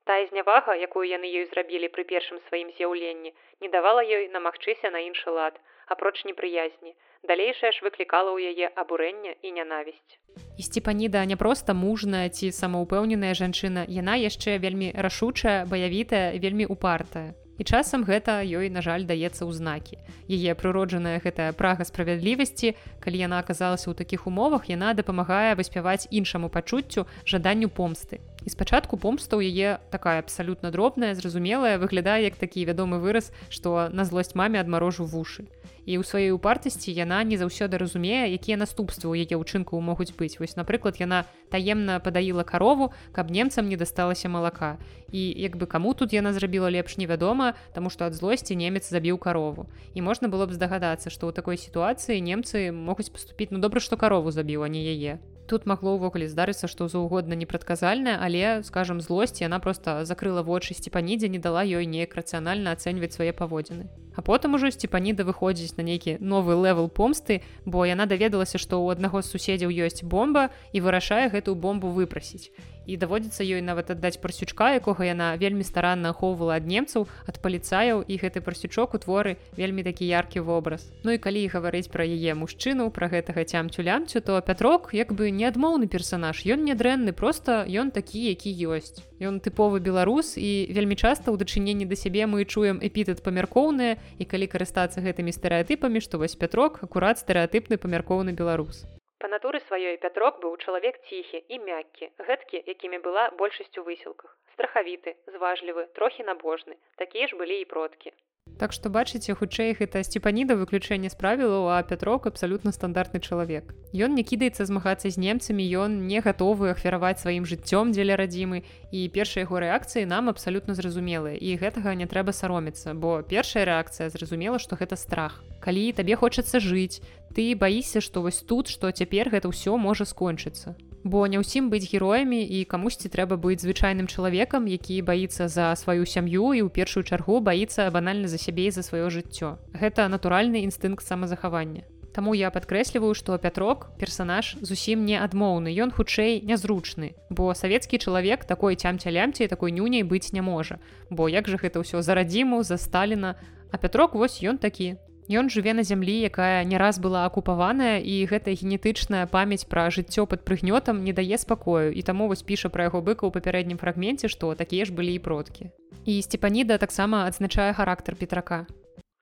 Тая 0.09 0.25
знявага, 0.33 0.81
якую 0.89 1.05
яны 1.05 1.37
ёй 1.43 1.45
зрабілі 1.53 1.93
пры 1.99 2.09
першым 2.15 2.41
сваім 2.49 2.73
з'яўленні, 2.79 3.37
не 3.61 3.69
давала 3.77 4.09
ёй 4.21 4.29
намагчыся 4.39 4.95
на 4.97 5.05
іншы 5.11 5.37
лад, 5.41 5.61
апроч 5.97 6.25
непрыязні 6.25 6.97
далейшае 7.31 7.73
ж 7.77 7.85
выклікала 7.89 8.31
ў 8.33 8.57
яе 8.57 8.73
абурэнне 8.85 9.37
і 9.43 9.57
нянавісць 9.61 10.46
і 10.57 10.63
сціпаніда 10.63 11.25
не 11.25 11.37
проста 11.37 11.75
мужная 11.75 12.29
ці 12.29 12.53
самаўпэўненая 12.53 13.35
жанчына 13.37 13.85
яна 13.89 14.17
яшчэ 14.17 14.59
вельмі 14.59 14.93
рашучая 14.97 15.65
баявітая 15.67 16.39
вельмі 16.41 16.67
упартая. 16.67 17.35
І 17.59 17.65
часам 17.65 18.05
гэта 18.05 18.45
ёй 18.45 18.69
на 18.69 18.85
жаль 18.85 19.09
даецца 19.09 19.49
ў 19.49 19.53
знакі. 19.57 19.97
Яе 20.29 20.53
прыроджаная 20.53 21.17
гэтая 21.25 21.57
прага 21.57 21.89
справядлівасці 21.89 22.77
калі 23.01 23.17
яна 23.17 23.41
аказалася 23.41 23.89
ў 23.89 23.97
такіх 23.97 24.29
умовах 24.29 24.69
яна 24.69 24.93
дапамагае 24.93 25.57
выспяваць 25.57 26.05
іншаму 26.13 26.53
пачуццю 26.53 27.09
жаданню 27.25 27.73
помсты. 27.73 28.21
І 28.45 28.53
спачатку 28.53 29.01
помста 29.01 29.41
ў 29.41 29.49
яе 29.49 29.81
такая 29.89 30.21
абсалютна 30.21 30.71
дробная 30.71 31.17
зразумелая 31.17 31.81
выглядае 31.81 32.29
як 32.29 32.37
такі 32.37 32.69
вядомы 32.69 33.01
выраз 33.01 33.33
што 33.49 33.89
на 33.89 34.05
злосць 34.05 34.37
маме 34.37 34.61
адмарожу 34.61 35.09
вушы 35.09 35.49
і 35.87 35.97
ў 35.99 36.03
сваёй 36.03 36.35
упартасці 36.35 36.91
яна 36.91 37.23
не 37.23 37.39
заўсёды 37.39 37.79
разумее 37.79 38.27
якія 38.35 38.59
наступствы 38.59 39.15
ў 39.15 39.23
яе 39.23 39.39
ўчынку 39.39 39.79
могуць 39.79 40.13
быць. 40.19 40.37
Вось 40.43 40.59
напрыклад 40.59 40.99
яна 40.99 41.25
таемна 41.55 42.03
падаіла 42.03 42.43
карову 42.43 42.91
каб 43.15 43.31
немцам 43.31 43.71
не 43.71 43.79
дасталася 43.79 44.29
малака. 44.29 44.77
І 45.15 45.23
як 45.39 45.57
бы 45.57 45.71
каму 45.71 45.95
тут 45.95 46.13
яна 46.13 46.35
зрабіла 46.35 46.69
лепш 46.69 46.99
невядома 46.99 47.55
таму 47.73 47.89
што 47.89 48.11
ад 48.11 48.19
злосці 48.19 48.59
немец 48.59 48.91
забіў 48.91 49.19
карову. 49.23 49.71
І 49.95 50.03
можна 50.03 50.27
было 50.29 50.51
б 50.51 50.53
здагадацца 50.53 51.09
што 51.09 51.31
ў 51.31 51.33
такой 51.33 51.57
сітуацыі 51.57 52.19
немцы 52.19 52.75
могуць 52.75 53.09
паступіць 53.15 53.55
ну 53.55 53.63
добра 53.63 53.79
што 53.81 53.97
карову 53.97 54.35
забіў 54.35 54.67
а 54.67 54.69
не 54.69 54.83
яе 54.83 55.23
тут 55.47 55.67
магло 55.67 55.95
ўвогуле 55.97 56.29
здарыцца 56.29 56.69
што 56.71 56.89
заўгодна 56.93 57.39
непрадказальная 57.39 58.19
але 58.21 58.63
скажем 58.67 59.01
злосць 59.01 59.41
яна 59.41 59.59
просто 59.59 60.05
закрыла 60.05 60.43
вочы 60.43 60.75
сціпанідзе 60.75 61.29
не 61.29 61.39
дала 61.39 61.65
ёй 61.65 61.87
неяк 61.87 62.15
рацыянальна 62.19 62.75
ацэньваць 62.77 63.15
свае 63.15 63.33
паводзіны. 63.33 63.89
А 64.17 64.23
потым 64.23 64.57
ужо 64.57 64.71
сціпаніда 64.73 65.25
выходзіць 65.29 65.77
на 65.77 65.85
нейкі 65.85 66.17
новы 66.21 66.57
левел 66.57 66.89
помсты, 66.89 67.43
бо 67.65 67.85
яна 67.85 68.07
даведалася, 68.07 68.57
што 68.57 68.81
ў 68.81 68.97
аднаго 68.97 69.21
з 69.21 69.29
суседзяў 69.29 69.69
ёсць 69.69 70.01
бомба 70.03 70.49
і 70.73 70.81
вырашае 70.81 71.29
гэтую 71.29 71.55
бомбу 71.55 71.93
выпрасіць 71.93 72.49
і 72.87 72.97
даводзіцца 72.97 73.43
ёй 73.43 73.61
нават 73.61 73.91
аддаць 73.93 74.19
парсючка 74.23 74.79
якога 74.79 75.05
яна 75.05 75.35
вельмі 75.37 75.67
старанна 75.67 76.15
ахоўвала 76.15 76.57
ад 76.57 76.67
немцаў 76.71 77.07
ад 77.27 77.43
паліцаяў 77.43 78.07
і 78.07 78.15
гэты 78.23 78.41
парсючок 78.41 78.95
у 78.95 78.99
творы 79.03 79.37
вельмі 79.59 79.83
такі 79.83 80.07
яркі 80.07 80.41
вобраз. 80.47 80.87
Ну 81.03 81.13
і 81.13 81.19
калі 81.19 81.47
гаварыць 81.51 81.91
пра 81.91 82.07
яе 82.07 82.35
мужчыну 82.39 82.89
пра 82.91 83.11
гэтага 83.11 83.45
цямцю 83.45 83.83
лямцю 83.83 84.21
то 84.21 84.41
пятрок 84.41 84.91
як 84.95 85.13
бы 85.13 85.31
не 85.31 85.45
адмоўны 85.51 85.87
персанаж. 85.91 86.47
Ён 86.47 86.65
не 86.65 86.75
дрэнны 86.75 87.13
просто 87.13 87.67
ён 87.67 87.91
такі 87.91 88.23
які 88.31 88.55
ёсць. 88.71 89.03
Ён 89.21 89.41
тыповы 89.41 89.81
беларус 89.81 90.37
і 90.39 90.71
вельмі 90.71 90.97
часта 90.97 91.33
ў 91.33 91.41
дачыненні 91.41 91.87
да 91.91 91.97
сябе 91.97 92.27
мы 92.27 92.45
чуем 92.45 92.79
эпітэт 92.79 93.23
памяркоўныя 93.27 93.99
і 94.19 94.25
калі 94.25 94.47
карыстацца 94.47 95.01
гэтымі 95.01 95.33
стэеатыпамі 95.33 96.05
што 96.05 96.21
вось 96.23 96.37
пятрок 96.37 96.83
акурат 96.85 97.19
стэеатыпны 97.25 97.81
памяркоўны 97.81 98.37
беларус 98.37 98.85
Па 99.23 99.29
натуры 99.33 99.59
сваёй 99.69 99.97
пятрок 100.05 100.41
быў 100.43 100.57
чалавек 100.65 100.97
ціхі 101.09 101.39
і 101.55 101.59
мяккі, 101.69 102.11
гэткі, 102.29 102.59
якімі 102.73 102.99
была 103.07 103.25
большасць 103.43 103.79
у 103.81 103.85
высілках. 103.89 104.37
Страхавіты, 104.55 105.17
зважлівы, 105.37 105.87
трохі 105.99 106.27
набожны, 106.29 106.77
такія 107.03 107.27
ж 107.33 107.37
былі 107.41 107.57
і 107.61 107.69
продкі. 107.73 108.13
Так 108.59 108.73
што 108.73 108.89
бачыце, 108.89 109.35
хутчэй 109.37 109.77
гэта 109.77 110.01
сціпаніда 110.01 110.57
выключэнне 110.57 111.13
з 111.13 111.17
правілаў, 111.21 111.69
а 111.77 111.83
Пятрок 111.85 112.27
абсалютна 112.27 112.73
стандартны 112.73 113.21
чалавек. 113.21 113.75
Ён 113.93 114.17
не 114.17 114.25
кідаецца 114.25 114.65
змагацца 114.65 115.13
з 115.13 115.21
немцамі, 115.21 115.61
ён 115.77 116.09
не 116.09 116.25
гатовы 116.25 116.73
ахвяраваць 116.73 117.21
сваім 117.21 117.45
жыццём 117.45 117.93
дзеля 117.93 118.17
радзімы. 118.17 118.65
І 118.97 119.13
першыя 119.13 119.45
яго 119.45 119.61
рэакцыі 119.61 120.09
нам 120.09 120.33
абсалютна 120.33 120.73
зразумелыя. 120.73 121.37
І 121.37 121.61
гэтага 121.61 121.93
не 121.93 122.09
трэба 122.09 122.33
саромецца, 122.33 122.97
бо 122.97 123.21
першая 123.21 123.69
рэакцыя 123.69 124.09
зразумела, 124.09 124.57
што 124.57 124.81
гэта 124.81 124.97
страх. 124.97 125.45
Калі 125.61 125.93
табе 125.93 126.17
хочацца 126.17 126.57
жыць, 126.57 127.05
ты 127.37 127.53
баішся, 127.53 128.01
што 128.01 128.25
вось 128.25 128.41
тут, 128.41 128.73
што 128.73 128.89
цяпер 128.89 129.29
гэта 129.29 129.53
ўсё 129.53 129.77
можа 129.77 130.09
скончыцца 130.09 130.73
бо 131.07 131.23
не 131.31 131.39
ўсім 131.39 131.71
быць 131.71 131.87
героямі 131.87 132.43
і 132.43 132.67
камусьці 132.67 133.07
трэба 133.07 133.39
быць 133.39 133.63
звычайным 133.63 134.11
чалавекам 134.11 134.67
які 134.67 134.99
баіцца 135.07 135.47
за 135.47 135.71
сваю 135.79 136.03
сям'ю 136.03 136.51
і 136.51 136.67
ў 136.67 136.69
першую 136.69 137.07
чаргу 137.07 137.39
баіцца 137.39 137.87
банальна 137.95 138.27
за 138.27 138.43
сябе 138.43 138.67
і 138.67 138.75
за 138.75 138.83
сваё 138.83 139.07
жыццё. 139.07 139.63
Гэта 139.71 140.11
натуральны 140.11 140.67
інстынкт 140.67 141.07
самазахавання. 141.07 141.87
Таму 142.11 142.35
я 142.35 142.51
падкрэсліваю 142.51 143.15
што 143.15 143.39
пятрок 143.39 143.95
персанаж 144.03 144.59
зусім 144.59 145.07
не 145.07 145.15
адмоўны 145.15 145.71
ён 145.71 145.95
хутчэй 145.95 146.43
нязручны 146.43 147.15
бо 147.31 147.55
савецкі 147.55 148.03
чалавек 148.03 148.43
такой 148.43 148.75
цямця 148.75 149.15
лямці 149.15 149.47
такой 149.47 149.71
нюняй 149.71 150.03
быць 150.03 150.35
не 150.35 150.43
можа. 150.43 150.83
Бо 151.11 151.31
як 151.31 151.47
жа 151.47 151.63
гэта 151.63 151.87
ўсё 151.87 152.03
за 152.03 152.19
радзіму 152.19 152.67
за 152.67 152.83
сталіна? 152.83 153.39
А 153.71 153.79
пятрок 153.79 154.15
вось 154.19 154.43
ён 154.43 154.59
такі 154.59 154.99
Ён 155.27 155.51
жыве 155.51 155.75
на 155.75 155.83
зямлі, 155.83 156.23
якая 156.31 156.63
не 156.63 156.79
раз 156.79 157.03
была 157.03 157.27
акупаваная 157.27 157.99
і 157.99 158.23
гэтая 158.31 158.55
генетычная 158.55 159.27
памяць 159.27 159.67
пра 159.67 159.91
жыццё 159.91 160.23
пад 160.31 160.47
прыгнётам 160.47 161.03
не 161.03 161.11
дае 161.11 161.35
спакою 161.35 161.91
і 161.91 162.03
таму 162.07 162.31
вось 162.31 162.47
піша 162.47 162.71
пра 162.71 162.87
яго 162.87 163.03
быка 163.03 163.27
ў 163.27 163.35
папярэднім 163.35 163.83
фрагменце, 163.83 164.31
што 164.31 164.55
такія 164.55 164.87
ж 164.87 164.95
былі 164.95 165.19
і 165.19 165.25
продкі. 165.27 165.75
І 166.07 166.23
сцепаніда 166.23 166.79
таксама 166.79 167.27
адзначае 167.27 167.75
характар 167.75 168.15
петрака. 168.15 168.71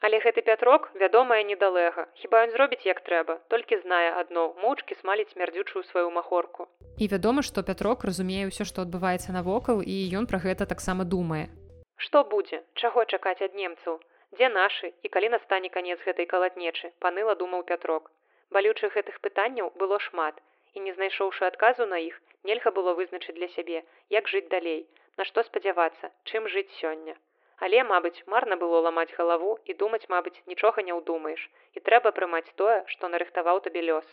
Але 0.05 0.21
гэты 0.21 0.45
пятрок 0.45 0.93
вядомая 1.01 1.41
недалэга. 1.49 2.05
Хіба 2.21 2.45
ён 2.45 2.53
зробіць 2.53 2.85
як 2.85 3.01
трэба, 3.09 3.41
толькі 3.49 3.81
знае 3.81 4.13
адно 4.21 4.53
моўчкі 4.61 5.01
смаліць 5.01 5.33
смярдзючую 5.33 5.89
сваю 5.89 6.11
махорку. 6.13 6.69
І 7.01 7.09
вядома, 7.09 7.41
што 7.41 7.65
пятрок 7.65 8.05
разумее 8.05 8.45
ўсё, 8.53 8.69
што 8.69 8.85
адбываецца 8.85 9.33
навокал 9.33 9.81
і 9.81 9.97
ён 10.13 10.29
пра 10.29 10.45
гэта 10.45 10.69
таксама 10.69 11.09
думае. 11.09 11.49
Што 11.97 12.29
будзе, 12.29 12.61
чаго 12.77 13.09
чакаць 13.09 13.41
ад 13.41 13.57
немцаў? 13.57 14.05
Дзе 14.39 14.49
нашы? 14.57 14.91
І 15.07 15.11
калі 15.15 15.31
настане 15.35 15.71
канец 15.77 15.99
гэтай 16.07 16.27
калатнечы 16.33 16.91
паныла 17.05 17.35
думаў 17.43 17.63
пятрок. 17.71 18.11
Балючых 18.57 18.95
гэтых 18.99 19.21
пытанняў 19.27 19.71
было 19.83 19.99
шмат 20.07 20.41
і 20.75 20.83
не 20.87 20.93
знайшоўшы 20.97 21.47
адказу 21.51 21.87
на 21.93 21.99
іх 22.07 22.21
нельга 22.51 22.71
было 22.79 22.95
вызначыць 22.99 23.37
для 23.39 23.49
сябе 23.57 23.85
як 24.17 24.29
жыць 24.33 24.49
далей 24.57 24.83
на 25.21 25.27
што 25.31 25.47
спадзявацца 25.49 26.11
чым 26.31 26.51
жыць 26.57 26.71
сёння. 26.81 27.17
Але 27.65 27.83
мабыць 27.89 28.25
марна 28.35 28.57
было 28.63 28.83
ламаць 28.87 29.15
галаву 29.19 29.57
і 29.65 29.79
думаць 29.83 30.07
мабыць 30.15 30.43
нічога 30.53 30.87
не 30.89 30.95
ўдумаеш 31.01 31.49
і 31.79 31.85
трэба 31.89 32.15
прымаць 32.19 32.55
тое 32.63 32.79
што 32.95 33.11
нарыхтаваў 33.15 33.63
табе 33.67 33.83
лёс. 33.91 34.07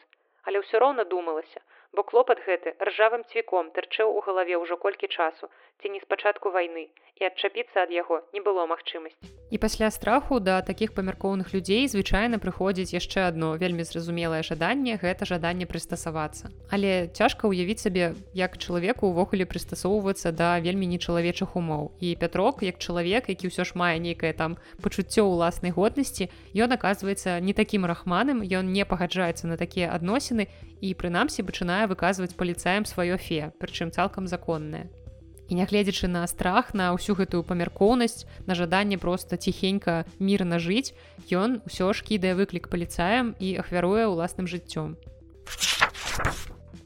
Але 0.46 0.62
ўсё 0.64 0.82
роўна 0.84 1.04
думалася 1.14 1.62
бо 1.94 2.04
клопат 2.04 2.40
гэты 2.48 2.74
ржавым 2.88 3.24
цвіком 3.32 3.72
тырчэў 3.76 4.08
у 4.18 4.24
галаве 4.28 4.56
ўжо 4.64 4.80
колькі 4.80 5.12
часу 5.12 5.52
ці 5.82 5.90
не 5.90 6.00
спачатку 6.00 6.52
вайны 6.56 6.88
і 7.22 7.26
адчапіцца 7.28 7.86
ад 7.86 7.92
яго 7.94 8.22
не 8.34 8.42
было 8.42 8.66
магчымасці. 8.66 9.30
І 9.52 9.58
пасля 9.62 9.92
страху 9.92 10.40
да 10.40 10.62
такіх 10.66 10.94
памяркоўных 10.98 11.54
людзей 11.54 11.86
звычайна 11.92 12.40
прыходзіць 12.40 12.96
яшчэ 12.96 13.28
адно 13.30 13.58
вельмі 13.62 13.84
зразумелае 13.84 14.42
жаданне 14.48 14.96
гэта 15.02 15.28
жаданне 15.30 15.68
прыстасавацца. 15.70 16.50
Але 16.72 17.12
цяжка 17.14 17.52
ўявіць 17.52 17.84
сабе, 17.84 18.16
як 18.34 18.58
чалавеку 18.58 19.12
ўвогуле 19.12 19.46
прыстасоўвацца 19.46 20.32
да 20.32 20.58
вельмі 20.64 20.88
нечалавечых 20.88 21.60
умоў. 21.60 21.92
І 22.00 22.16
Пятрок, 22.16 22.64
як 22.64 22.80
чалавек, 22.80 23.30
які 23.30 23.52
ўсё 23.52 23.68
ж 23.68 23.76
мае 23.76 24.00
нейкае 24.00 24.34
там 24.34 24.58
пачуццё 24.82 25.28
ўласнай 25.28 25.76
годнасці, 25.76 26.32
ён 26.56 26.74
аказваецца 26.74 27.38
не 27.44 27.54
такім 27.54 27.86
рахманым, 27.86 28.42
ён 28.42 28.72
не 28.72 28.88
пагаджаецца 28.88 29.52
на 29.52 29.60
такія 29.60 29.92
адносіны 29.92 30.48
і 30.82 30.96
прынамсі 30.98 31.46
пачынае 31.46 31.81
выказваць 31.88 32.36
паліцаем 32.36 32.86
сваё 32.86 33.18
фе, 33.18 33.54
прычым 33.62 33.92
цалкам 33.92 34.28
законнае 34.28 34.90
і 35.52 35.56
нягледзячы 35.56 36.08
на 36.08 36.24
страх 36.32 36.72
на 36.74 36.96
ўсю 36.96 37.14
гэтую 37.20 37.44
памяркоўнасць 37.44 38.24
на 38.48 38.56
жаданне 38.56 38.96
просто 38.96 39.36
ціхенька 39.36 40.08
мірна 40.16 40.64
жыць 40.64 40.96
ён 41.28 41.60
усё 41.68 41.92
ж 41.92 42.08
кідае 42.08 42.40
выклік 42.40 42.72
паліцаем 42.72 43.36
і 43.36 43.60
ахвяруе 43.60 44.08
ўласным 44.08 44.48
жыццём. 44.48 44.96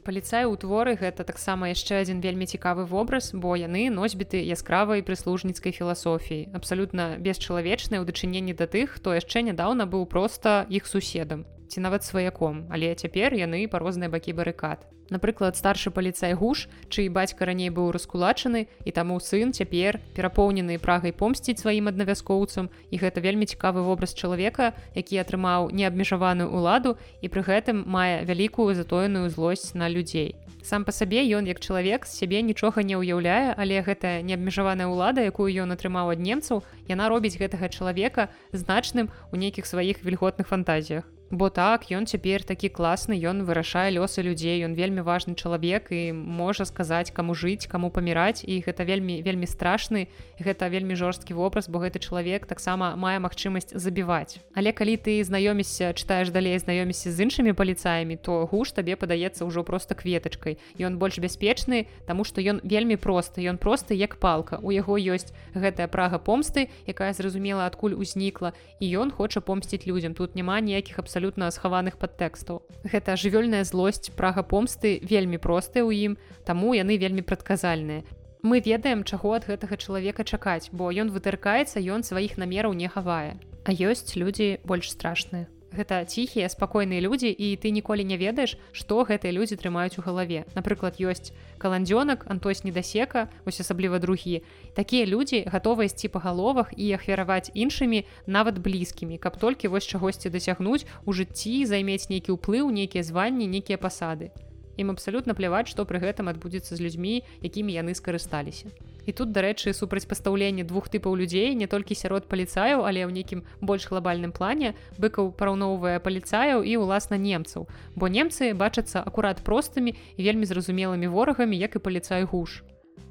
Паліцай 0.02 0.50
у 0.50 0.54
творы 0.58 0.98
гэта 0.98 1.22
таксама 1.22 1.70
яшчэ 1.70 2.02
адзін 2.02 2.18
вельмі 2.26 2.50
цікавы 2.50 2.90
вобраз 2.90 3.30
бо 3.30 3.54
яны 3.54 3.86
носьбіты 3.94 4.42
яскравай 4.42 5.06
прыслужніцкай 5.06 5.70
філасофіі 5.70 6.50
абсалютна 6.58 7.22
бесчалавечныя 7.22 8.02
ў 8.02 8.04
дачыненні 8.06 8.58
да 8.58 8.66
тых 8.66 8.98
хто 8.98 9.14
яшчэ 9.14 9.46
нядаўна 9.46 9.86
быў 9.86 10.10
проста 10.10 10.66
іх 10.66 10.90
суседам 10.90 11.46
ці 11.68 11.80
нават 11.80 12.04
сваяком 12.04 12.66
але 12.70 12.94
цяпер 12.94 13.34
яны 13.34 13.66
па 13.70 13.82
розныя 13.82 14.12
бакі 14.12 14.36
барыкад 14.36 14.86
Напрыклад, 15.10 15.54
старшы 15.56 15.90
паліцай 15.94 16.34
гуш, 16.34 16.66
чый 16.90 17.08
бацька 17.08 17.46
раней 17.46 17.70
быў 17.70 17.92
раскулачаны 17.94 18.66
і 18.84 18.90
таму 18.90 19.18
сын 19.22 19.54
цяпер 19.54 20.00
перапоўнены 20.18 20.78
прагай 20.82 21.14
помсціць 21.14 21.62
сваім 21.62 21.86
аднавяскоўцам 21.94 22.70
і 22.90 22.96
гэта 22.98 23.22
вельмі 23.22 23.46
цікавы 23.46 23.86
вобраз 23.86 24.18
чалавека, 24.18 24.74
які 24.98 25.22
атрымаў 25.22 25.70
неабмежаваную 25.70 26.50
ўладу 26.50 26.98
і 27.22 27.30
пры 27.30 27.46
гэтым 27.46 27.86
мае 27.86 28.26
вялікую 28.26 28.74
затоеную 28.74 29.30
злосць 29.30 29.78
на 29.78 29.86
людзей. 29.86 30.34
Сам 30.66 30.82
па 30.82 30.90
сабе 30.90 31.22
ён 31.30 31.46
як 31.46 31.62
чалавек 31.62 32.02
з 32.02 32.18
сябе 32.18 32.42
нічога 32.42 32.82
не 32.82 32.98
ўяўляе, 32.98 33.54
але 33.54 33.78
гэтая 33.86 34.26
неабмежаваная 34.26 34.90
ўлада, 34.90 35.22
якую 35.22 35.54
ён 35.54 35.70
атрымаў 35.70 36.10
ад 36.10 36.18
немцаў, 36.18 36.66
яна 36.90 37.06
робіць 37.06 37.38
гэтага 37.38 37.70
чалавека 37.70 38.34
значным 38.50 39.14
у 39.30 39.38
нейкіх 39.38 39.70
сваіх 39.70 40.02
вільготных 40.02 40.50
фантазіях. 40.50 41.06
Бо 41.30 41.50
так 41.50 41.90
ён 41.90 42.06
цяпер 42.06 42.44
такі 42.46 42.70
класны 42.70 43.18
ён 43.18 43.42
вырашае 43.42 43.90
лёсы 43.90 44.22
людзей 44.22 44.62
ён 44.62 44.78
вельмі 44.78 45.02
важны 45.02 45.34
чалавек 45.34 45.90
і 45.90 46.14
можа 46.14 46.62
сказаць 46.64 47.10
каму 47.10 47.34
жыць 47.34 47.66
каму 47.66 47.90
паміраць. 47.90 48.46
І 48.46 48.62
гэта 48.62 48.86
вельмі 48.86 49.22
вельмі 49.26 49.46
страшны 49.50 50.06
гэта 50.38 50.70
вельмі 50.70 50.94
жорсткі 50.94 51.34
вобраз 51.34 51.66
бо 51.66 51.82
гэты 51.82 51.98
чалавек 51.98 52.46
таксама 52.46 52.94
мае 52.94 53.18
магчымасць 53.18 53.74
забіваць. 53.74 54.38
Але 54.54 54.70
калі 54.70 54.94
ты 54.96 55.18
знаёмішся 55.26 55.90
чытаеш 55.98 56.30
далей 56.30 56.54
знаёміся 56.58 57.10
з 57.10 57.18
іншымі 57.26 57.58
паліцаямі 57.58 58.16
то 58.22 58.46
гуш 58.46 58.70
табе 58.70 58.94
падаецца 58.94 59.42
ўжо 59.42 59.66
просто 59.66 59.98
кветачкай. 59.98 60.62
Ён 60.78 61.02
больш 61.02 61.18
бяспечны 61.18 61.90
таму 62.06 62.22
што 62.22 62.38
ён 62.38 62.62
вельмі 62.62 62.94
просты 62.94 63.42
ён 63.42 63.58
просты 63.58 63.98
як 63.98 64.22
палка. 64.22 64.62
У 64.62 64.70
яго 64.70 64.94
ёсць 64.94 65.34
гэтая 65.58 65.90
прага 65.90 66.22
помсты 66.22 66.70
якая 66.86 67.10
зразумела 67.18 67.66
адкуль 67.66 67.98
узнікла 67.98 68.54
і 68.78 68.86
ён 68.94 69.10
хоча 69.10 69.42
помсціць 69.42 69.90
людзям. 69.90 70.14
Тут 70.14 70.38
няма 70.38 70.62
ніякіх 70.62 70.98
абсолютно 71.02 71.15
абсалютна 71.16 71.48
схаваных 71.50 71.96
падтэкстаў. 71.96 72.60
Гэта 72.84 73.16
жывёльная 73.16 73.64
злосць 73.64 74.12
прага 74.12 74.44
помсты 74.44 75.00
вельмі 75.00 75.40
простая 75.40 75.80
ў 75.80 76.12
ім, 76.12 76.12
таму 76.44 76.76
яны 76.76 77.00
вельмі 77.00 77.24
прадказальныя. 77.24 78.04
Мы 78.44 78.60
ведаем, 78.60 79.00
чаго 79.00 79.32
ад 79.32 79.48
гэтага 79.48 79.80
чалавека 79.80 80.28
чакаць, 80.28 80.68
бо 80.76 80.92
ён 80.92 81.08
вытыркаецца, 81.08 81.80
ён 81.80 82.04
сваіх 82.04 82.36
намераў 82.36 82.76
не 82.76 82.92
хавае. 82.92 83.40
А 83.64 83.72
ёсць 83.72 84.12
людзі 84.12 84.60
больш 84.68 84.92
страшныя 84.92 85.48
гэта 85.76 86.04
ціхія 86.08 86.48
спакойныя 86.48 87.04
людзі 87.04 87.28
і 87.28 87.56
ты 87.60 87.70
ніколі 87.70 88.02
не 88.08 88.16
ведаеш 88.16 88.56
што 88.72 89.04
гэтыя 89.04 89.30
людзі 89.36 89.60
трымаюць 89.60 90.00
у 90.00 90.02
галаве. 90.02 90.48
Напрыклад 90.56 90.96
ёсць 90.96 91.36
каландзёнак 91.60 92.24
антось 92.32 92.64
недасека 92.64 93.28
ось 93.44 93.60
асабліва 93.60 94.00
другі. 94.00 94.40
Такія 94.72 95.04
людзі 95.04 95.44
гатовы 95.46 95.86
ісці 95.86 96.08
па 96.08 96.24
галовах 96.24 96.72
і 96.76 96.90
ахвяраваць 96.96 97.52
іншымі 97.52 98.08
нават 98.26 98.58
блізкімі 98.58 99.20
каб 99.20 99.36
толькі 99.36 99.68
вось 99.68 99.86
чагосьці 99.86 100.32
дасягнуць 100.32 100.88
у 101.04 101.12
жыцці 101.12 101.68
займець 101.68 102.08
нейкі 102.08 102.40
ўплыў 102.40 102.72
нейкія 102.72 103.04
званні 103.04 103.46
нейкія 103.46 103.76
пасады. 103.76 104.32
Ім 104.80 104.96
абсалютна 104.96 105.36
пляваць 105.36 105.68
што 105.68 105.84
пры 105.84 106.00
гэтым 106.00 106.32
адбудзецца 106.32 106.72
з 106.76 106.80
людзьмі 106.80 107.20
якімі 107.44 107.76
яны 107.76 107.92
скарысталіся 107.92 108.72
і 109.06 109.12
тут 109.12 109.32
дарэчы 109.32 109.72
супрацьпастаўленне 109.72 110.66
двух 110.66 110.90
тыпаў 110.90 111.16
людзей 111.16 111.54
не 111.54 111.70
толькі 111.70 111.94
сярод 111.94 112.28
паліцаяў 112.28 112.84
але 112.84 113.06
ў 113.06 113.14
нейкім 113.14 113.46
больш 113.62 113.86
глобальным 113.88 114.34
плане 114.34 114.74
быкаў 114.98 115.32
параўноўвае 115.38 116.02
паліцаяў 116.02 116.66
і 116.66 116.76
ўласна 116.82 117.16
немцаў. 117.16 117.70
Бо 117.94 118.10
немцы 118.10 118.52
бачацца 118.52 119.00
акурат 119.00 119.46
простымі 119.46 119.94
і 119.94 120.20
вельмі 120.20 120.44
зразумелымі 120.44 121.06
ворагамі 121.06 121.56
як 121.56 121.78
і 121.78 121.82
паліцай 121.82 122.26
гуш. 122.26 122.66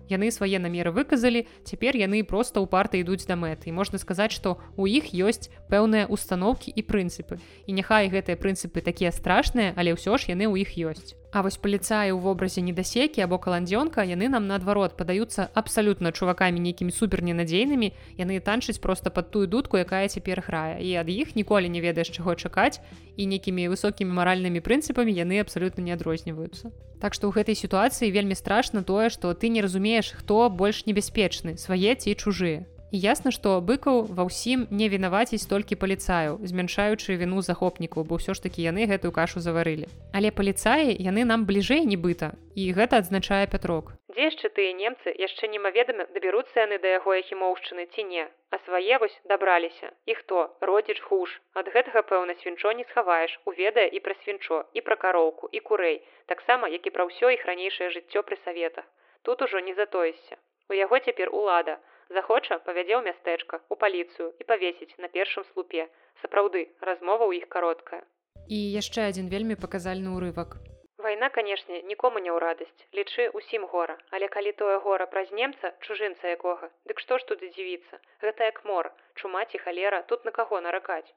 Яны 0.06 0.30
свае 0.30 0.62
намеры 0.62 0.94
выказалі 0.94 1.48
цяпер 1.66 1.98
яны 1.98 2.22
проста 2.22 2.62
ў 2.62 2.70
парты 2.70 3.02
ідуць 3.02 3.26
да 3.26 3.34
мэты. 3.34 3.74
Можна 3.74 3.98
сказаць 3.98 4.36
што 4.38 4.62
у 4.78 4.86
іх 4.86 5.10
ёсць 5.18 5.50
пэўныя 5.72 6.06
установкі 6.06 6.70
і 6.70 6.82
прынцыпы. 6.86 7.42
І 7.66 7.72
няхай 7.74 8.14
гэтыя 8.14 8.38
прынцыпы 8.38 8.86
такія 8.86 9.10
страшныя 9.10 9.74
але 9.74 9.98
ўсё 9.98 10.14
ж 10.22 10.38
яны 10.38 10.46
ў 10.46 10.62
іх 10.62 10.78
ёсць 10.78 11.18
А 11.36 11.42
вось 11.44 11.58
паліцаі 11.60 12.16
ў 12.16 12.20
вобразе 12.24 12.62
недасекі 12.64 13.20
або 13.20 13.36
каландзёнка 13.44 14.08
яны 14.08 14.32
нам 14.32 14.48
наадварот 14.48 14.96
падаюцца 14.96 15.52
абсалютна 15.52 16.16
чувакамі 16.16 16.64
нейкімі 16.64 16.96
суперненадзейнымі. 16.96 17.90
Яны 18.16 18.40
танчаць 18.40 18.80
проста 18.80 19.12
пад 19.12 19.36
тую 19.36 19.44
дудку 19.44 19.76
якая 19.76 20.08
цяпер 20.08 20.40
грае. 20.48 20.80
І 20.80 20.96
ад 20.96 21.12
іх 21.12 21.36
ніколі 21.36 21.68
не 21.68 21.84
ведаеш 21.84 22.16
чаго 22.16 22.40
чакаць 22.40 22.80
і 23.20 23.28
нейкімі 23.28 23.68
высокімі 23.68 24.16
маральнымі 24.16 24.64
прынцыпамі 24.64 25.12
яны 25.12 25.44
абсалютна 25.44 25.84
не 25.84 25.92
адрозніваюцца. 25.92 26.72
Так 27.04 27.12
што 27.12 27.28
ў 27.28 27.36
гэтай 27.36 27.60
сітуацыі 27.60 28.16
вельмі 28.16 28.40
страшна 28.40 28.88
тое 28.88 29.12
што 29.12 29.36
ты 29.36 29.52
не 29.52 29.60
разумееш 29.60 30.16
хто 30.16 30.48
больш 30.48 30.88
небяспечны 30.88 31.60
свае 31.60 32.00
ці 32.00 32.16
чужыя 32.16 32.64
Ясна, 32.92 33.32
што 33.32 33.60
быкаў 33.66 34.06
ва 34.18 34.24
ўсім 34.30 34.68
не 34.70 34.88
вінаваціць 34.94 35.50
толькі 35.50 35.76
паліцаю, 35.82 36.38
змяншаючы 36.46 37.18
віну 37.18 37.42
захопнікаў, 37.42 38.06
бо 38.06 38.22
ўсё 38.22 38.38
ж 38.38 38.46
такі 38.46 38.62
яны 38.62 38.86
гэтую 38.86 39.12
кашу 39.12 39.42
заварылі. 39.42 39.90
Але 40.14 40.30
паліцаі 40.30 40.94
яны 40.94 41.26
нам 41.26 41.50
бліжэй 41.50 41.82
нібыта 41.84 42.38
і 42.54 42.72
гэта 42.78 43.02
адзначае 43.02 43.48
пятрок. 43.50 43.98
Дзе 44.14 44.30
яшчэ 44.32 44.48
тыя 44.56 44.72
немцы 44.78 45.12
яшчэ 45.12 45.50
немаведама 45.52 46.06
дабяруцца 46.16 46.56
яны 46.62 46.78
да 46.80 46.94
яго 46.96 47.18
хімоўшчыны 47.30 47.90
ці 47.92 48.06
не, 48.12 48.28
а 48.54 48.60
свае 48.64 49.02
вось 49.02 49.18
дабраліся. 49.28 49.92
І 50.06 50.16
хто 50.22 50.56
родзіч 50.62 51.02
хуш. 51.08 51.34
Ад 51.58 51.68
гэтага 51.74 52.06
пэўна 52.12 52.38
свінчо 52.40 52.72
не 52.80 52.86
схаваеш, 52.92 53.34
уведае 53.50 53.90
і 53.90 54.00
пра 54.00 54.16
свінчо, 54.24 54.64
і 54.78 54.86
пра 54.86 54.96
кароўку, 54.96 55.50
і 55.52 55.60
курэй, 55.60 56.00
таксама 56.32 56.72
як 56.72 56.88
і 56.88 56.94
пра 56.96 57.10
ўсё 57.10 57.34
іх 57.34 57.44
ранейшае 57.50 57.90
жыццё 57.98 58.24
пры 58.24 58.38
саветах. 58.46 58.86
Тут 59.24 59.42
ужо 59.42 59.60
не 59.60 59.74
затоішся. 59.74 60.38
У 60.70 60.74
яго 60.74 61.00
цяпер 61.00 61.34
улада, 61.36 61.78
захоча 62.10 62.60
павядзе 62.68 62.96
ў 62.98 63.04
мястэчка 63.10 63.62
у 63.70 63.76
паліцыю 63.84 64.30
і 64.40 64.48
павесіць 64.52 64.98
на 64.98 65.10
першым 65.16 65.46
слупе. 65.52 65.88
Сапраўды 66.22 66.68
размова 66.82 67.26
ў 67.26 67.42
іх 67.42 67.50
кароткая. 67.56 68.02
І 68.48 68.58
яшчэ 68.78 69.10
адзін 69.10 69.30
вельмі 69.34 69.56
паказальны 69.66 70.14
ўрывак. 70.16 70.58
Вайна 71.06 71.30
канешне 71.30 71.82
нікому 71.92 72.22
не 72.24 72.32
ў 72.34 72.38
радасць. 72.42 72.82
Лічы 72.98 73.30
усім 73.40 73.66
гора. 73.74 73.98
Але 74.16 74.28
калі 74.36 74.52
тое 74.62 74.78
гора 74.86 75.06
праз 75.06 75.32
немца 75.40 75.74
чужынца 75.86 76.34
якога 76.34 76.72
дык 76.90 77.04
што 77.04 77.20
ж 77.22 77.30
туды 77.32 77.52
дзівіцца? 77.54 78.02
Гэта 78.26 78.50
як 78.52 78.66
мор. 78.66 78.92
Чумаці 79.22 79.62
халера 79.62 80.02
тут 80.10 80.26
на 80.26 80.32
каго 80.32 80.62
наракаць 80.66 81.10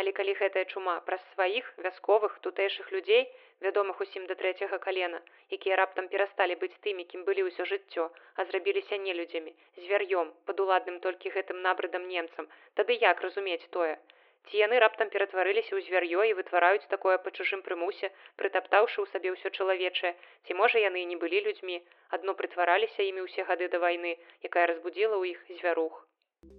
але 0.00 0.12
калі 0.16 0.32
гэтая 0.40 0.64
чума 0.72 0.94
праз 1.08 1.22
сваіх 1.34 1.68
вясковых 1.84 2.38
тутэйшых 2.46 2.92
людзей 2.94 3.22
вядомых 3.64 4.00
усім 4.04 4.26
да 4.30 4.34
трэцяга 4.40 4.78
калена, 4.86 5.20
якія 5.56 5.76
раптам 5.80 6.08
перасталі 6.12 6.56
быць 6.62 6.76
тымі, 6.84 7.04
кім 7.12 7.24
былі 7.28 7.46
ўсё 7.48 7.64
жыццё, 7.70 8.04
а 8.36 8.44
зрабіліся 8.50 8.98
нелюдзямі, 9.06 9.54
звяр'ём, 9.84 10.34
падуладным 10.50 11.00
толькі 11.06 11.32
гэтым 11.36 11.62
набрыдам 11.68 12.04
немцам, 12.12 12.48
тады 12.80 12.98
як 13.00 13.24
разумець 13.26 13.64
тое. 13.78 13.96
Ці 14.46 14.58
яны 14.62 14.78
раптам 14.82 15.08
ператварыліся 15.14 15.72
ў 15.74 15.80
звяр'ё 15.86 16.26
і 16.30 16.36
вытвараюць 16.40 16.90
такое 16.92 17.16
па 17.22 17.32
чужым 17.36 17.62
прымусе, 17.68 18.12
прытаптаўшы 18.42 18.98
ў 19.02 19.06
сабе 19.12 19.32
ўсё 19.34 19.50
чалавечае, 19.50 20.12
ці 20.44 20.58
можа 20.60 20.82
яны 20.84 21.02
і 21.02 21.08
не 21.14 21.16
былі 21.24 21.40
людзьмі, 21.48 21.80
адно 22.18 22.36
прытвараліся 22.42 23.08
імі 23.08 23.26
ўсе 23.26 23.48
гады 23.48 23.72
да 23.72 23.82
вайны, 23.86 24.12
якая 24.50 24.66
разбудзіла 24.70 25.16
ў 25.18 25.34
іх 25.34 25.58
звярух. 25.62 26.04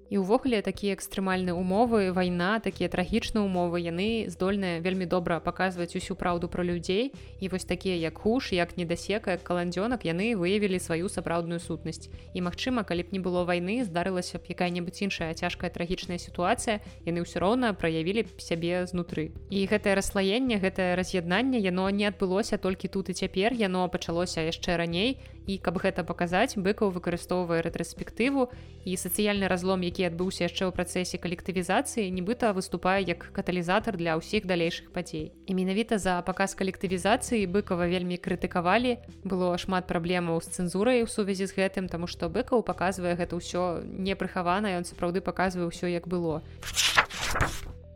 І 0.09 0.23
ўвогуле 0.23 0.63
такія 0.63 0.95
экстрэмальныя 0.95 1.51
умовы, 1.51 2.15
вайна, 2.15 2.63
такія 2.63 2.87
трагічныя 2.87 3.43
умовы, 3.43 3.83
яны 3.83 4.31
здольныя 4.31 4.79
вельмі 4.79 5.03
добра 5.03 5.39
паказваць 5.43 5.99
усю 5.99 6.15
праўду 6.15 6.47
пра 6.47 6.63
людзей. 6.63 7.11
І 7.43 7.51
вось 7.51 7.67
такія 7.67 7.99
як 7.99 8.23
хуш, 8.23 8.55
як 8.55 8.77
недасека, 8.79 9.35
як 9.35 9.43
каландзёнак, 9.43 10.07
яны 10.07 10.39
выявілі 10.39 10.79
сваю 10.79 11.11
сапраўдную 11.11 11.59
сутнасць. 11.59 12.07
І 12.31 12.39
магчыма, 12.39 12.87
калі 12.87 13.03
б 13.03 13.07
не 13.11 13.19
было 13.19 13.43
вайны, 13.43 13.83
здарылася 13.83 14.39
б 14.39 14.47
якая-небудзь 14.47 15.03
іншая 15.03 15.35
цяжкая 15.35 15.67
трагічная 15.67 16.23
сітуацыя, 16.23 16.79
яны 17.03 17.27
ўсё 17.27 17.43
роўна 17.43 17.75
праявілі 17.75 18.31
б 18.31 18.39
сябе 18.39 18.87
знутры. 18.87 19.35
І 19.51 19.67
гэтае 19.67 19.99
расслаенне, 19.99 20.55
гэтае 20.63 20.95
раз'яднанне, 20.95 21.59
яно 21.59 21.91
не 21.91 22.07
адбылося 22.07 22.55
толькі 22.55 22.87
тут 22.87 23.11
і 23.11 23.13
цяпер, 23.13 23.51
яно 23.51 23.91
пачалося 23.91 24.39
яшчэ 24.47 24.79
раней. 24.79 25.19
І 25.47 25.55
каб 25.63 25.79
гэта 25.79 26.03
паказаць, 26.03 26.59
быкаў 26.59 26.91
выкарыстоўвае 26.91 27.63
рэтраспектыву 27.63 28.51
і 28.83 28.97
сацыяльны 28.99 29.47
разлом, 29.47 29.79
які 29.87 30.11
адбыўся 30.11 30.51
яшчэ 30.51 30.67
ў 30.67 30.75
працэсе 30.75 31.15
калектывізацыі 31.23 32.11
нібыта 32.11 32.51
выступае 32.51 33.07
як 33.07 33.31
каталізатар 33.31 33.95
для 33.95 34.19
ўсіх 34.19 34.43
далейшых 34.43 34.91
падзей. 34.91 35.31
І 35.47 35.55
менавіта 35.55 36.03
за 36.03 36.19
паказ 36.27 36.51
калектывізацыі 36.59 37.47
быкова 37.47 37.87
вельмі 37.87 38.19
крытыкавалі. 38.19 38.99
Было 39.23 39.55
шмат 39.55 39.87
праблемаў 39.87 40.43
з 40.43 40.51
цэнзурай 40.51 41.01
у 41.03 41.07
сувязі 41.07 41.47
з 41.47 41.55
гэтым 41.55 41.87
таму 41.87 42.11
што 42.11 42.27
быкаў 42.27 42.67
паказвае 42.67 43.15
гэта 43.15 43.39
ўсё 43.39 43.87
непрыхавана 43.87 44.75
ён 44.75 44.83
сапраўды 44.83 45.23
паказвае 45.23 45.71
ўсё 45.71 45.87
як 45.87 46.11
было 46.11 46.43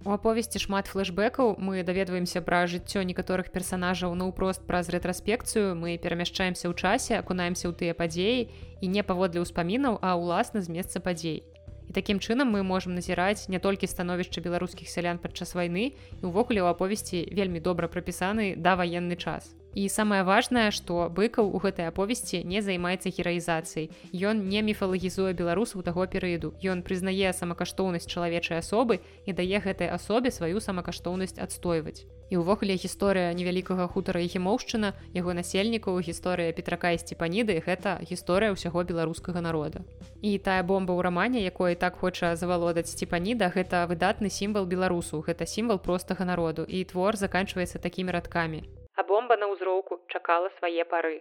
У 0.03 0.09
аповесці 0.09 0.57
шмат 0.57 0.89
флэшбэкаў 0.89 1.61
мы 1.61 1.83
даведваемся 1.85 2.41
пра 2.41 2.65
жыццё 2.65 3.05
некаторых 3.05 3.53
персанажаў 3.53 4.17
наўпрост 4.17 4.65
праз 4.65 4.89
рэтраспекцыю 4.89 5.77
мы 5.77 6.01
перамяшчаемся 6.01 6.65
ў 6.65 6.73
часе 6.73 7.21
акунаемся 7.21 7.69
ў 7.69 7.77
тыя 7.77 7.93
падзеі 7.93 8.49
і 8.81 8.89
не 8.89 9.05
паводле 9.05 9.45
ўспамінаў 9.45 10.01
а 10.01 10.17
ўласна 10.17 10.65
з 10.65 10.73
месца 10.73 10.97
падзей 11.05 11.45
І 11.91 11.93
такім 11.93 12.17
чынам 12.17 12.49
мы 12.49 12.65
можам 12.65 12.97
назіраць 12.97 13.45
не 13.45 13.61
толькі 13.61 13.85
становішча 13.93 14.41
беларускіх 14.41 14.89
сялян 14.89 15.21
падчас 15.21 15.53
вайны 15.53 15.93
і 15.93 16.23
ўвогуле 16.25 16.65
ў 16.65 16.73
аповесці 16.73 17.27
вельмі 17.29 17.61
добра 17.61 17.85
прапісаны 17.85 18.55
да 18.57 18.73
ваенны 18.79 19.19
час. 19.19 19.53
І 19.73 19.87
самае 19.89 20.23
важнае, 20.23 20.69
што 20.71 21.07
быкаў 21.09 21.51
у 21.51 21.59
гэтай 21.63 21.87
аповесці 21.91 22.43
не 22.43 22.61
займаецца 22.61 23.09
гераізацыяй. 23.09 23.91
Ён 24.11 24.47
не 24.51 24.61
міфалагізуе 24.61 25.33
беларусаў 25.33 25.83
таго 25.83 26.07
перыяду. 26.07 26.53
Ён 26.63 26.83
прызнае 26.83 27.31
самакаштоўнасць 27.31 28.07
чалавечай 28.07 28.59
асобы 28.59 28.99
і 29.25 29.31
дае 29.33 29.59
гэтай 29.63 29.87
асобе 29.87 30.31
сваю 30.31 30.59
самакаштоўнасць 30.59 31.39
адстойваць 31.39 32.03
і 32.31 32.39
ўвогуле 32.39 32.79
гісторыя 32.79 33.35
невялікага 33.35 33.85
хутара 33.91 34.23
і 34.23 34.31
хімоўшчына 34.31 34.93
яго 35.13 35.35
насельнікаў 35.35 35.99
гісторыя 36.07 36.55
петрака 36.55 36.95
і 36.95 37.01
сцепаніды 37.03 37.59
гэта 37.67 37.99
гісторыя 38.07 38.55
ўсяго 38.55 38.87
беларускага 38.87 39.43
народа 39.43 39.83
і 40.23 40.39
тая 40.39 40.63
бомба 40.63 40.95
ў 40.95 41.11
рамане 41.11 41.43
якой 41.43 41.75
так 41.75 41.99
хоча 41.99 42.33
завалодаць 42.39 42.87
сцепаніда 42.95 43.51
гэта 43.51 43.83
выдатны 43.91 44.31
сімвал 44.31 44.65
беларусу 44.65 45.19
гэта 45.27 45.45
сімвал 45.45 45.83
простага 45.83 46.23
народу 46.23 46.63
і 46.63 46.87
твор 46.87 47.19
заканчваецца 47.19 47.83
такімі 47.83 48.15
радкамі 48.15 48.63
а 49.01 49.03
бомба 49.13 49.41
на 49.41 49.49
ўзроўку 49.49 49.97
чакала 50.13 50.53
свае 50.59 50.85
пары 50.85 51.17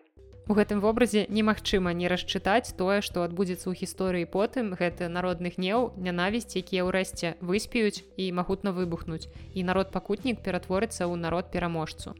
У 0.51 0.55
гэтым 0.59 0.81
вобразе 0.83 1.21
немагчыма 1.37 1.93
не 1.95 2.09
расчытаць 2.11 2.75
тое, 2.79 2.97
што 3.07 3.23
адбудзецца 3.23 3.71
ў 3.71 3.75
гісторыі 3.81 4.27
потым 4.33 4.73
гэты 4.81 5.07
народны 5.16 5.53
гнеў, 5.55 5.95
нянавісць, 6.07 6.59
якія 6.59 6.83
ўрэшце 6.88 7.38
выспеюць 7.38 8.03
і 8.19 8.27
магутна 8.35 8.75
выбухнуць. 8.75 9.31
І 9.55 9.62
народ 9.71 9.95
пакутнік 9.95 10.43
ператворыцца 10.43 11.07
ў 11.07 11.14
народ 11.23 11.55
пераможцу. 11.55 12.19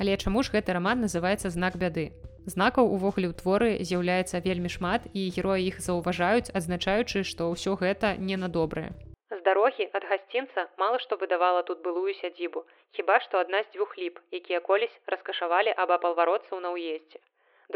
Але 0.00 0.16
чаму 0.16 0.40
ж 0.40 0.56
гэты 0.56 0.72
раман 0.72 1.04
называецца 1.04 1.52
знак 1.52 1.76
бяды? 1.76 2.08
Знакаў 2.48 2.88
увогуле 2.88 3.28
ў 3.28 3.36
творы 3.36 3.70
з'яўляецца 3.84 4.40
вельмі 4.40 4.72
шмат 4.72 5.12
і 5.12 5.28
героі 5.28 5.68
іх 5.68 5.84
заўважаюць, 5.84 6.56
адзначаючы, 6.56 7.20
што 7.20 7.52
ўсё 7.52 7.76
гэта 7.76 8.16
не 8.16 8.40
на 8.40 8.48
добрае. 8.48 8.96
З 9.32 9.40
дарогі 9.44 9.84
ад 9.98 10.04
гасцінца 10.08 10.62
мала 10.80 10.98
што 11.02 11.16
выдавала 11.20 11.60
тут 11.68 11.78
былую 11.84 12.12
сядзібу, 12.16 12.62
хіба 12.96 13.14
што 13.26 13.38
адна 13.44 13.62
з 13.62 13.70
дзвюх 13.74 13.94
ліп, 14.00 14.18
якія 14.38 14.60
колісь 14.66 14.98
раскашавалі 15.14 15.72
абапал 15.84 16.16
вароцаў 16.18 16.60
на 16.64 16.72
ўездзе. 16.74 17.20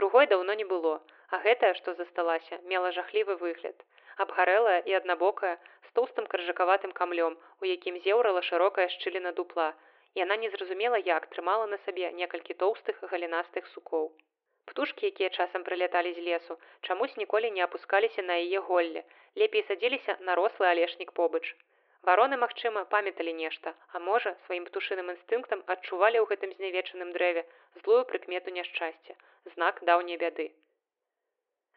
Другой 0.01 0.29
даўно 0.33 0.57
не 0.61 0.66
было, 0.73 0.92
а 1.33 1.40
гэтая, 1.47 1.73
што 1.79 1.95
засталася, 1.95 2.61
мела 2.73 2.92
жахлівы 2.99 3.38
выгляд. 3.45 3.87
Абгарэлая 4.25 4.83
і 4.90 4.99
аднабокая 5.01 5.57
з 5.88 5.97
тоўстым 5.97 6.29
крыжакаватым 6.35 6.92
камлём, 7.01 7.40
у 7.64 7.73
якім 7.73 7.97
зеўрала 8.05 8.45
шырокая 8.51 8.88
шчыліна 8.99 9.33
дупла. 9.40 9.73
Яна 10.25 10.37
не 10.45 10.53
зразумела, 10.53 11.01
як 11.09 11.33
трымала 11.33 11.66
на 11.73 11.81
сабе 11.88 12.12
некалькі 12.21 12.61
тоўстых 12.64 13.01
галінастых 13.14 13.73
сукоў. 13.73 14.12
Птушкі, 14.70 15.07
якія 15.12 15.31
часам 15.31 15.64
прыляталі 15.66 16.12
з 16.16 16.22
лесу, 16.29 16.59
чамусь 16.83 17.16
ніколі 17.16 17.50
не 17.57 17.62
апускаліся 17.66 18.22
на 18.22 18.37
яе 18.42 18.61
голле, 18.68 19.02
лепей 19.42 19.64
садзіліся 19.68 20.16
на 20.29 20.35
рослы 20.40 20.66
алешнік 20.72 21.12
побач. 21.18 21.44
Вароны, 22.07 22.37
магчыма, 22.42 22.85
памяталі 22.94 23.33
нешта, 23.38 23.74
а 23.94 23.98
можа, 24.09 24.35
сваім 24.46 24.66
птушыным 24.66 25.09
інстынктам 25.14 25.62
адчувалі 25.74 26.22
ў 26.22 26.26
гэтым 26.33 26.52
знявечаным 26.59 27.11
дрэве 27.16 27.42
злую 27.83 28.02
прыкмету 28.11 28.55
няшчасця, 28.59 29.16
знак 29.55 29.83
даўняй 29.88 30.18
бяды. 30.22 30.46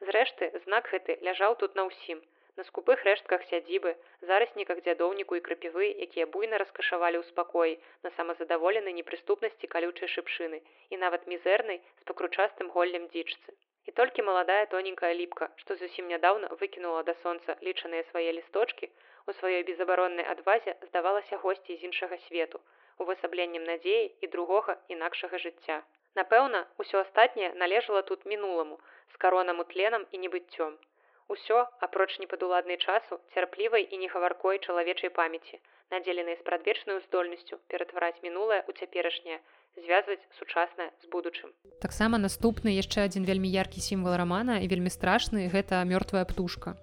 Зрэшты, 0.10 0.52
знак 0.65 0.91
гэты 0.93 1.17
ляжаў 1.30 1.58
тут 1.62 1.80
на 1.80 1.88
ўсім, 1.89 2.21
на 2.60 2.65
скупых 2.67 3.04
рэштках 3.08 3.43
сядзібы, 3.50 3.95
зарасніках 4.30 4.82
дзядоўніку 4.86 5.39
і 5.39 5.43
крапівы, 5.48 5.88
якія 6.06 6.26
буйна 6.34 6.60
раскашавалі 6.62 7.22
ў 7.22 7.26
спакоі 7.32 7.76
на 8.08 8.12
самазадаволенай 8.17 8.95
непрыступнасці 9.00 9.69
калючай 9.74 10.12
шыпшыны 10.15 10.60
і 10.91 11.00
нават 11.04 11.28
мізэрнай 11.32 11.80
з 12.02 12.08
пакручастым 12.10 12.72
голлем 12.76 13.08
дзічцы. 13.13 13.56
І 13.88 13.95
толькі 14.00 14.28
маладая 14.28 14.65
тоненькая 14.74 15.13
ліпка, 15.22 15.48
што 15.62 15.80
зусім 15.80 16.12
нядаўна 16.12 16.52
выкінула 16.60 17.06
да 17.08 17.15
сонца 17.24 17.56
лічаныя 17.67 18.04
свае 18.12 18.36
лісточки, 18.39 18.91
у 19.30 19.38
сваёй 19.39 19.63
безабароннай 19.72 20.28
адвазе 20.34 20.76
здавалася 20.89 21.39
госці 21.45 21.80
з 21.80 21.89
іншага 21.89 22.19
свету, 22.28 22.60
увасабленнем 23.00 23.63
надзеі 23.72 24.12
і 24.19 24.34
другога 24.36 24.76
інакшага 24.98 25.39
жыцця. 25.48 25.80
Напэўна, 26.19 26.67
усё 26.84 27.08
астатняе 27.08 27.56
належала 27.63 28.02
тут 28.12 28.26
мінуламу, 28.26 28.80
з 29.15 29.26
каронам 29.26 29.63
утленам 29.63 30.06
і 30.12 30.26
небыццём. 30.28 30.76
Усё, 31.30 31.58
апроч 31.86 32.18
непадуладнай 32.20 32.78
часу, 32.78 33.20
цярплівай 33.34 33.84
і 33.94 33.98
негаваркой 34.02 34.58
чалавечай 34.65 35.12
памяці, 35.13 35.60
надзеленай 35.94 36.38
спрадвечную 36.42 36.98
здольнасцю 37.06 37.60
ператвараць 37.74 38.18
мінулае 38.26 38.58
ў 38.65 38.72
цяперашняе, 38.82 39.38
звязваць 39.78 40.26
сучаснае 40.39 40.89
з 41.06 41.12
будучым. 41.13 41.54
Таксама 41.86 42.18
наступны 42.18 42.74
яшчэ 42.74 43.06
адзін 43.06 43.30
вельмі 43.30 43.54
яркі 43.54 43.86
сімвал 43.88 44.18
рамана 44.22 44.58
і 44.65 44.70
вельмі 44.74 44.89
страшны 44.89 45.46
гэта 45.54 45.86
мёртвая 45.92 46.26
птушка. 46.32 46.74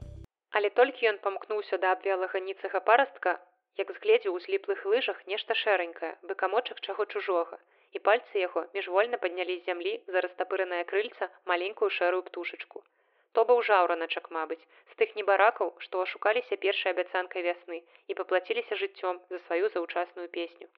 Але 0.55 0.71
толькі 0.79 1.11
ён 1.11 1.19
памкнуўся 1.27 1.83
да 1.83 1.99
абвялага 1.99 2.39
ніцага 2.49 2.81
парастка, 2.91 3.35
як 3.83 3.91
згледзеў 3.97 4.39
у 4.39 4.41
зліплых 4.47 4.87
лыжах 4.93 5.19
нешта 5.33 5.59
шэранькае, 5.63 6.13
быкамочак 6.23 6.79
чаго 6.87 7.11
чужога, 7.11 7.59
і 7.93 7.99
пальцы 7.99 8.39
яго 8.47 8.63
міжвольна 8.79 9.19
паднялі 9.19 9.59
з 9.59 9.67
зямлі 9.67 9.99
за 10.07 10.23
растапыранае 10.29 10.85
крыльца 10.93 11.29
маленькую 11.53 11.91
шэрую 11.99 12.23
птушачку. 12.31 12.87
То 13.37 13.45
быў 13.49 13.59
жаўраначак, 13.69 14.29
мабыць, 14.35 14.65
з 14.91 14.95
тых 15.01 15.11
небаракаў, 15.17 15.73
што 15.87 16.05
ашукаліся 16.05 16.57
першай 16.61 16.95
абяцанкай 16.95 17.43
вясны 17.47 17.81
і 18.13 18.15
паплаціліся 18.21 18.79
жыццём 18.83 19.19
за 19.33 19.41
сваю 19.49 19.69
заўчасную 19.75 20.29
песню. 20.37 20.69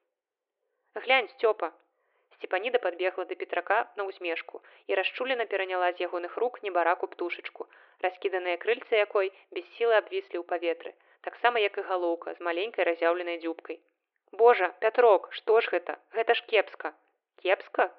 Глянь, 1.04 1.28
сцёпа! 1.34 1.68
Сцепаніда 2.34 2.80
падбегла 2.86 3.24
да 3.30 3.36
петрака 3.38 3.78
на 4.00 4.08
ўзмешку 4.08 4.60
і 4.90 4.98
расчулена 5.00 5.46
пераняла 5.52 5.92
з 5.92 6.02
ягоных 6.06 6.34
рук 6.42 6.58
небараку 6.66 7.06
птушачку, 7.14 7.68
раскіданыя 8.06 8.58
крыльцы 8.66 8.98
якой 9.04 9.30
без 9.54 9.70
сілы 9.78 9.94
абвіслі 10.00 10.42
ў 10.42 10.44
паветры, 10.50 10.94
таксама 11.30 11.62
як 11.62 11.78
і 11.78 11.86
галоўка 11.92 12.34
з 12.34 12.46
маленькай 12.50 12.90
разяўленай 12.90 13.38
дзюбкай. 13.46 13.78
Божа, 14.42 14.74
пятрок, 14.82 15.30
што 15.40 15.60
ж 15.62 15.74
гэта, 15.78 15.98
гэта 16.18 16.34
ж 16.34 16.46
кепска. 16.50 16.94
Кепска? 17.42 17.90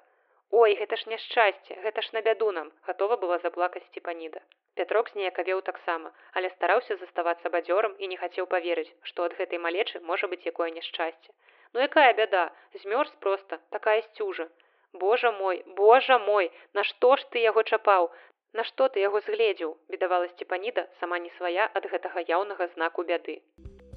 Ой, 0.50 0.74
гэта 0.78 0.96
ж 0.98 1.06
няшчасце, 1.10 1.76
гэта 1.82 2.02
ж 2.02 2.10
на 2.14 2.20
бяду 2.26 2.50
нам, 2.54 2.72
гатова 2.86 3.16
была 3.16 3.38
заплакаць 3.42 3.84
сцепаніда. 3.84 4.40
Пятрок 4.74 5.10
зніякавеў 5.12 5.60
таксама, 5.68 6.10
але 6.32 6.50
стараўся 6.54 6.96
заставацца 7.02 7.52
бадзёрам 7.54 7.94
і 7.98 8.08
не 8.12 8.18
хацеў 8.22 8.48
паверыць, 8.54 8.90
што 9.10 9.28
ад 9.28 9.36
гэтай 9.38 9.62
малечы 9.66 10.02
можа 10.10 10.26
быць 10.32 10.42
якое 10.52 10.70
няшчасце. 10.78 11.30
Ну 11.72 11.86
якая 11.86 12.10
бяда, 12.18 12.42
змёрз 12.82 13.14
проста, 13.26 13.60
такая 13.70 14.02
сцюжа. 14.08 14.50
Божа 14.92 15.30
мой, 15.30 15.62
Божа 15.66 16.18
мой, 16.18 16.50
Нашто 16.74 17.16
ж 17.16 17.26
ты 17.30 17.46
яго 17.46 17.62
чапаў? 17.62 18.10
Нашто 18.52 18.88
ты 18.88 19.06
яго 19.06 19.20
згледзеў, 19.20 19.76
бедавала 19.88 20.26
сцепаніда 20.34 20.88
сама 20.98 21.22
не 21.26 21.30
свая 21.38 21.70
ад 21.80 21.86
гэтага 21.94 22.26
яўнага 22.26 22.66
знаку 22.74 23.06
бяды. 23.06 23.42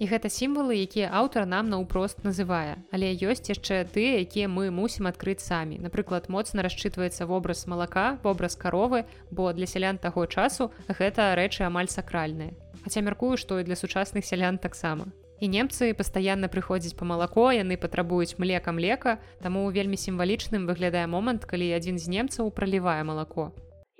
І 0.02 0.10
гэта 0.10 0.30
сімвалы, 0.30 0.74
якія 0.82 1.10
аўтар 1.14 1.46
нам 1.46 1.70
наўпрост 1.70 2.24
называе. 2.26 2.82
Але 2.90 3.14
ёсць 3.14 3.46
яшчэ 3.46 3.86
тыя, 3.86 4.20
якія 4.26 4.50
мы 4.50 4.74
мусім 4.74 5.06
адкрыць 5.06 5.46
самі. 5.46 5.78
Напрыклад, 5.78 6.30
моцна 6.34 6.66
расчытваецца 6.66 7.30
вобраз 7.30 7.68
малака, 7.68 8.18
вобраз 8.24 8.58
каровы, 8.58 9.06
бо 9.30 9.54
для 9.54 9.70
сялян 9.70 10.02
таго 10.02 10.26
часу 10.26 10.72
гэта 10.90 11.36
рэчы 11.38 11.64
амаль 11.70 11.94
сакральныя. 11.94 12.58
Хаця 12.84 13.06
мяркую, 13.06 13.38
што 13.38 13.60
і 13.60 13.68
для 13.70 13.78
сучасных 13.78 14.26
сялян 14.26 14.58
таксама. 14.58 15.14
І 15.44 15.48
немцы 15.52 15.94
пастаянна 15.94 16.48
прыходзяць 16.48 16.96
па 16.96 17.06
малако, 17.06 17.52
яны 17.52 17.76
патрабуюць 17.78 18.40
млека 18.40 18.72
млека, 18.72 19.20
таму 19.44 19.68
вельмі 19.76 20.00
сімвалічным 20.00 20.66
выглядае 20.72 21.04
момант, 21.08 21.46
калі 21.46 21.68
адзін 21.76 22.00
з 22.00 22.08
немцаў 22.08 22.50
пралівае 22.50 23.04
малако. 23.04 23.52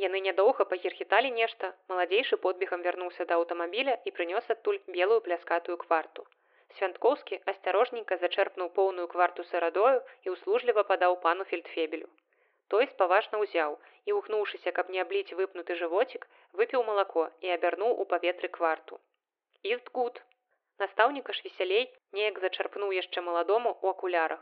Яны 0.04 0.20
нядоўга 0.28 0.66
пахерхіталі 0.72 1.30
нешта, 1.40 1.72
маладзейшы 1.92 2.38
подбегам 2.46 2.82
вярнуўся 2.88 3.28
да 3.30 3.40
аўтамабіля 3.42 3.94
і 4.10 4.16
прынёс 4.18 4.50
адтуль 4.56 4.80
белую 4.96 5.20
пляскатую 5.28 5.78
кварту. 5.84 6.26
Свянткоўскі 6.78 7.40
асцярожненька 7.52 8.18
зачэрпнуў 8.24 8.70
поўную 8.78 9.08
кварту 9.14 9.46
сарадою 9.52 10.02
і 10.28 10.36
ўслужліва 10.36 10.84
падаў 10.92 11.18
пану 11.26 11.48
фельдфебелю. 11.52 12.10
Той 12.74 12.88
спаважна 12.92 13.40
ўзяў 13.44 13.78
і, 14.08 14.14
ухнуўшыся, 14.20 14.76
каб 14.78 14.90
не 14.94 15.02
абліць 15.04 15.36
выпнуты 15.40 15.76
жывоцік, 15.82 16.28
выпіў 16.62 16.86
малако 16.90 17.26
і 17.46 17.54
абярнуў 17.56 17.92
у 18.04 18.06
паветры 18.14 18.50
кварту. 18.58 19.00
Іст 19.74 19.92
гуд. 19.98 20.22
Настаўніка 20.84 21.38
ж 21.38 21.46
весялей 21.48 21.86
неяк 22.18 22.40
зачарпнуў 22.46 22.96
яшчэ 23.00 23.22
маладому 23.28 23.78
ў 23.84 23.96
акулярах. 23.96 24.42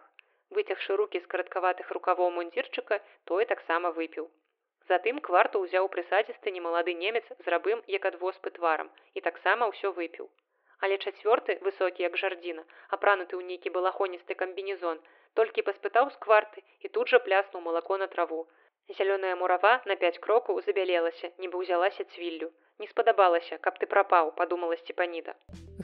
Выцягшы 0.58 0.96
рукі 1.02 1.20
з 1.26 1.28
караткаватых 1.34 1.92
рукавоў 1.98 2.32
мундзірчыка, 2.38 3.04
той 3.32 3.46
таксама 3.52 3.92
выпіў. 4.00 4.32
Затым 4.90 5.20
кварту 5.28 5.62
ўзяў 5.64 5.88
прысадзісты 5.94 6.52
немалады 6.56 6.94
немец 6.94 7.24
з 7.30 7.48
рабым 7.54 7.84
як 7.88 8.06
ад 8.10 8.16
воспы 8.22 8.50
тварам 8.56 8.90
і 9.14 9.22
таксама 9.28 9.68
ўсё 9.72 9.92
выпіў. 9.98 10.30
Але 10.82 10.98
чацвёрты 10.98 11.60
высокі 11.62 12.02
як 12.08 12.18
жардзіна, 12.18 12.64
апрануты 12.90 13.38
ў 13.38 13.46
нейкі 13.46 13.70
балахоністы 13.76 14.34
камбінезон, 14.34 14.98
толькі 15.38 15.66
паспытаў 15.68 16.10
з 16.10 16.18
кварты 16.26 16.64
і 16.82 16.90
тут 16.90 17.14
жа 17.14 17.20
пляснуў 17.28 17.62
малако 17.68 17.98
на 18.02 18.08
траву. 18.08 18.48
Зялёная 18.98 19.36
мурава 19.38 19.74
на 19.86 19.96
пяць 19.96 20.18
крокаў 20.20 20.62
забялелася, 20.66 21.30
нібы 21.38 21.62
ўзялася 21.62 22.04
цвіллю. 22.16 22.50
Не 22.82 22.88
спадабалася, 22.90 23.60
каб 23.62 23.78
ты 23.78 23.86
прапаў, 23.86 24.32
падумала 24.34 24.76
сцепаніда. 24.82 25.36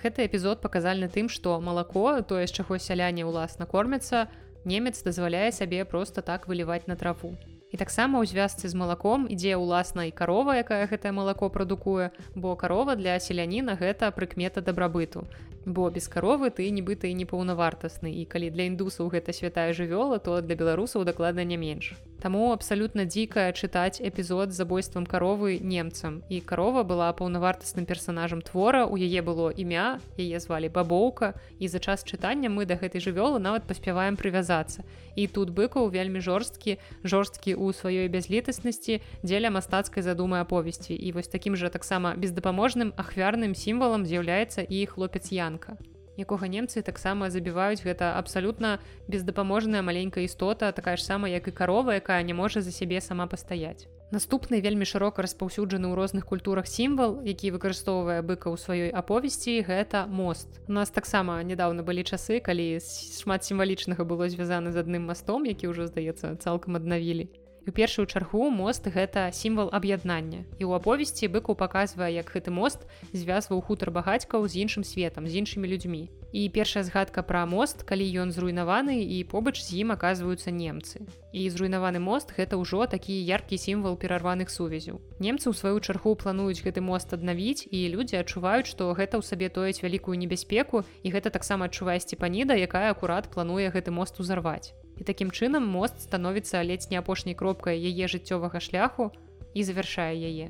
Гэты 0.01 0.25
эпізод 0.25 0.65
паказальны 0.65 1.07
тым, 1.13 1.29
што 1.29 1.59
малако, 1.61 2.25
тое, 2.25 2.49
з 2.49 2.57
чаго 2.57 2.81
сяляне 2.81 3.23
ўласна 3.29 3.69
кормяцца, 3.69 4.25
немец 4.65 4.97
дазваляе 5.05 5.53
сабе 5.53 5.85
проста 5.85 6.25
так 6.25 6.49
выліваць 6.49 6.89
на 6.89 6.97
траву. 6.97 7.37
І 7.77 7.79
таксама 7.85 8.17
ў 8.17 8.25
звязцы 8.25 8.65
з 8.65 8.73
малаком 8.73 9.29
ідзе 9.29 9.53
ўласна 9.53 10.09
і 10.09 10.11
карова, 10.19 10.57
якая 10.57 10.89
гэтае 10.89 11.13
малако 11.13 11.45
прадукуе, 11.53 12.09
бо 12.33 12.57
карова 12.57 12.97
для 12.97 13.21
селяніна 13.21 13.77
гэта 13.77 14.09
прыкмета 14.09 14.65
дабрабыту. 14.65 15.29
Бо 15.67 15.91
без 15.91 16.07
каровы 16.07 16.49
ты 16.49 16.71
нібыта 16.71 17.11
і 17.11 17.13
непаўнавартасны 17.19 18.09
і 18.17 18.23
калі 18.25 18.49
для 18.55 18.71
індусаў 18.71 19.11
гэта 19.11 19.35
святая 19.35 19.75
жывёла, 19.75 20.17
то 20.17 20.39
для 20.41 20.55
беларусаў 20.55 21.03
дакладна 21.03 21.43
не 21.43 21.59
менш. 21.59 21.91
Таму 22.23 22.55
абсалютна 22.55 23.03
дзікая 23.03 23.51
чытаць 23.51 23.99
эпізод 23.99 24.55
з 24.55 24.63
забойствам 24.63 25.05
каровы 25.05 25.59
немцам. 25.59 26.23
І 26.31 26.39
карова 26.39 26.87
была 26.87 27.11
паўнавартасным 27.11 27.85
персонажам 27.85 28.41
твора, 28.41 28.87
у 28.87 28.95
яе 28.95 29.21
было 29.21 29.51
імя, 29.51 29.99
яе 30.17 30.39
звалі 30.39 30.71
бабоўка. 30.71 31.35
І 31.59 31.67
за 31.67 31.83
час 31.83 32.07
чытання 32.07 32.47
мы 32.47 32.63
да 32.65 32.79
гэтай 32.79 33.03
жывёлы 33.03 33.37
нават 33.37 33.67
паспяваем 33.67 34.15
прывязацца. 34.15 34.87
І 35.19 35.27
тут 35.27 35.51
быкаў 35.51 35.91
вельмі 35.91 36.23
жорсткі, 36.23 36.79
жорсткі 37.03 37.59
ў 37.67 37.75
сваёй 37.75 38.07
бязлітаснасці 38.07 39.03
дзеля 39.21 39.51
мастацкай 39.51 40.01
задумы 40.01 40.39
аповесці. 40.39 40.95
І 40.95 41.11
вось 41.11 41.27
такім 41.27 41.59
жа 41.59 41.69
таксама 41.69 42.15
бездапаможным 42.15 42.95
ахвярным 42.95 43.53
сімвалам 43.53 44.07
з'яўляецца 44.07 44.63
і 44.63 44.85
хлопец 44.87 45.29
Янка. 45.31 45.77
якога 46.17 46.49
немцы 46.49 46.81
таксама 46.81 47.29
забіваюць 47.29 47.85
гэта 47.85 48.17
абсалютна 48.17 48.79
бездапаможная 49.07 49.85
маленькая 49.85 50.25
істота 50.25 50.71
такая 50.71 50.97
ж 50.97 51.05
сама 51.05 51.29
як 51.29 51.47
і 51.47 51.51
карова 51.51 51.93
якая 52.01 52.23
не 52.23 52.33
можа 52.33 52.61
за 52.61 52.73
сябе 52.73 52.99
сама 53.01 53.27
пастаяць 53.27 53.85
наступны 54.11 54.59
вельмі 54.59 54.89
шырока 54.89 55.21
распаўсюджаны 55.21 55.87
ў 55.87 55.93
розных 55.93 56.25
культурах 56.25 56.67
сімвал 56.67 57.21
які 57.21 57.53
выкарыстоўвае 57.53 58.25
быка 58.25 58.49
ў 58.49 58.57
сваёй 58.57 58.89
аповесці 58.89 59.61
гэта 59.69 60.07
мост 60.09 60.59
у 60.67 60.73
нас 60.73 60.89
таксама 60.89 61.37
нядаўна 61.45 61.85
былі 61.85 62.03
часы 62.03 62.41
калі 62.41 62.81
шмат 62.81 63.45
сімвалічнага 63.45 64.03
было 64.03 64.27
звязана 64.27 64.73
з 64.73 64.81
адным 64.81 65.05
мастом 65.13 65.45
які 65.45 65.69
ўжо 65.69 65.85
здаецца 65.85 66.35
цалкам 66.41 66.81
аднавілі 66.81 67.29
у 67.67 67.71
першую 67.71 68.07
чаргу 68.07 68.49
мост 68.49 68.87
гэта 68.87 69.27
сімвал 69.35 69.67
аб'яднання. 69.75 70.47
І 70.55 70.63
ў 70.63 70.79
аповесці 70.79 71.27
быку 71.27 71.51
паказвае 71.51 72.15
як 72.15 72.31
гэты 72.31 72.47
мост 72.47 72.87
звязваў 73.11 73.59
хутар 73.59 73.91
багацькаў 73.91 74.47
з 74.47 74.63
іншым 74.63 74.87
светам 74.87 75.27
з 75.27 75.43
іншымі 75.43 75.67
людзьмі. 75.67 76.07
І 76.31 76.47
першая 76.47 76.83
згадка 76.87 77.23
пра 77.27 77.43
мост 77.43 77.83
калі 77.83 78.07
ён 78.23 78.31
зруйнаваны 78.31 79.03
і 79.03 79.23
побач 79.27 79.59
з 79.59 79.83
ім 79.83 79.91
аказваюцца 79.91 80.51
немцы. 80.51 81.03
І 81.35 81.49
зруйнаваны 81.51 81.99
мост 81.99 82.31
гэта 82.31 82.55
ўжо 82.55 82.87
такі 82.87 83.11
яркі 83.11 83.59
сімвал 83.59 83.99
перарваных 83.99 84.47
сувязяў. 84.47 85.03
Немцы 85.19 85.51
ў 85.51 85.55
сваю 85.55 85.83
чаргу 85.83 86.15
плануюць 86.15 86.63
гэты 86.63 86.79
мост 86.79 87.11
аднавіць 87.11 87.67
і 87.67 87.79
людзі 87.91 88.23
адчуваюць 88.23 88.71
што 88.71 88.95
гэта 88.95 89.19
ў 89.19 89.23
сабе 89.27 89.51
тоіць 89.51 89.83
вялікую 89.83 90.15
небяспеку 90.15 90.87
і 91.03 91.07
гэта 91.11 91.35
таксама 91.35 91.67
адчувае 91.67 91.99
сцепаніда 91.99 92.55
якая 92.55 92.91
акурат 92.95 93.27
плануе 93.27 93.67
гэты 93.75 93.91
мост 93.91 94.19
узарваць 94.23 94.76
і 94.99 95.03
такім 95.03 95.31
чынам 95.31 95.65
мост 95.65 96.01
становіцца 96.01 96.61
ледзь 96.65 96.89
не 96.91 96.97
апошняй 96.97 97.37
кропкай 97.37 97.77
яе 97.77 98.09
жыццёвага 98.09 98.59
шляху 98.59 99.11
і 99.53 99.63
завяршае 99.63 100.13
яе. 100.17 100.47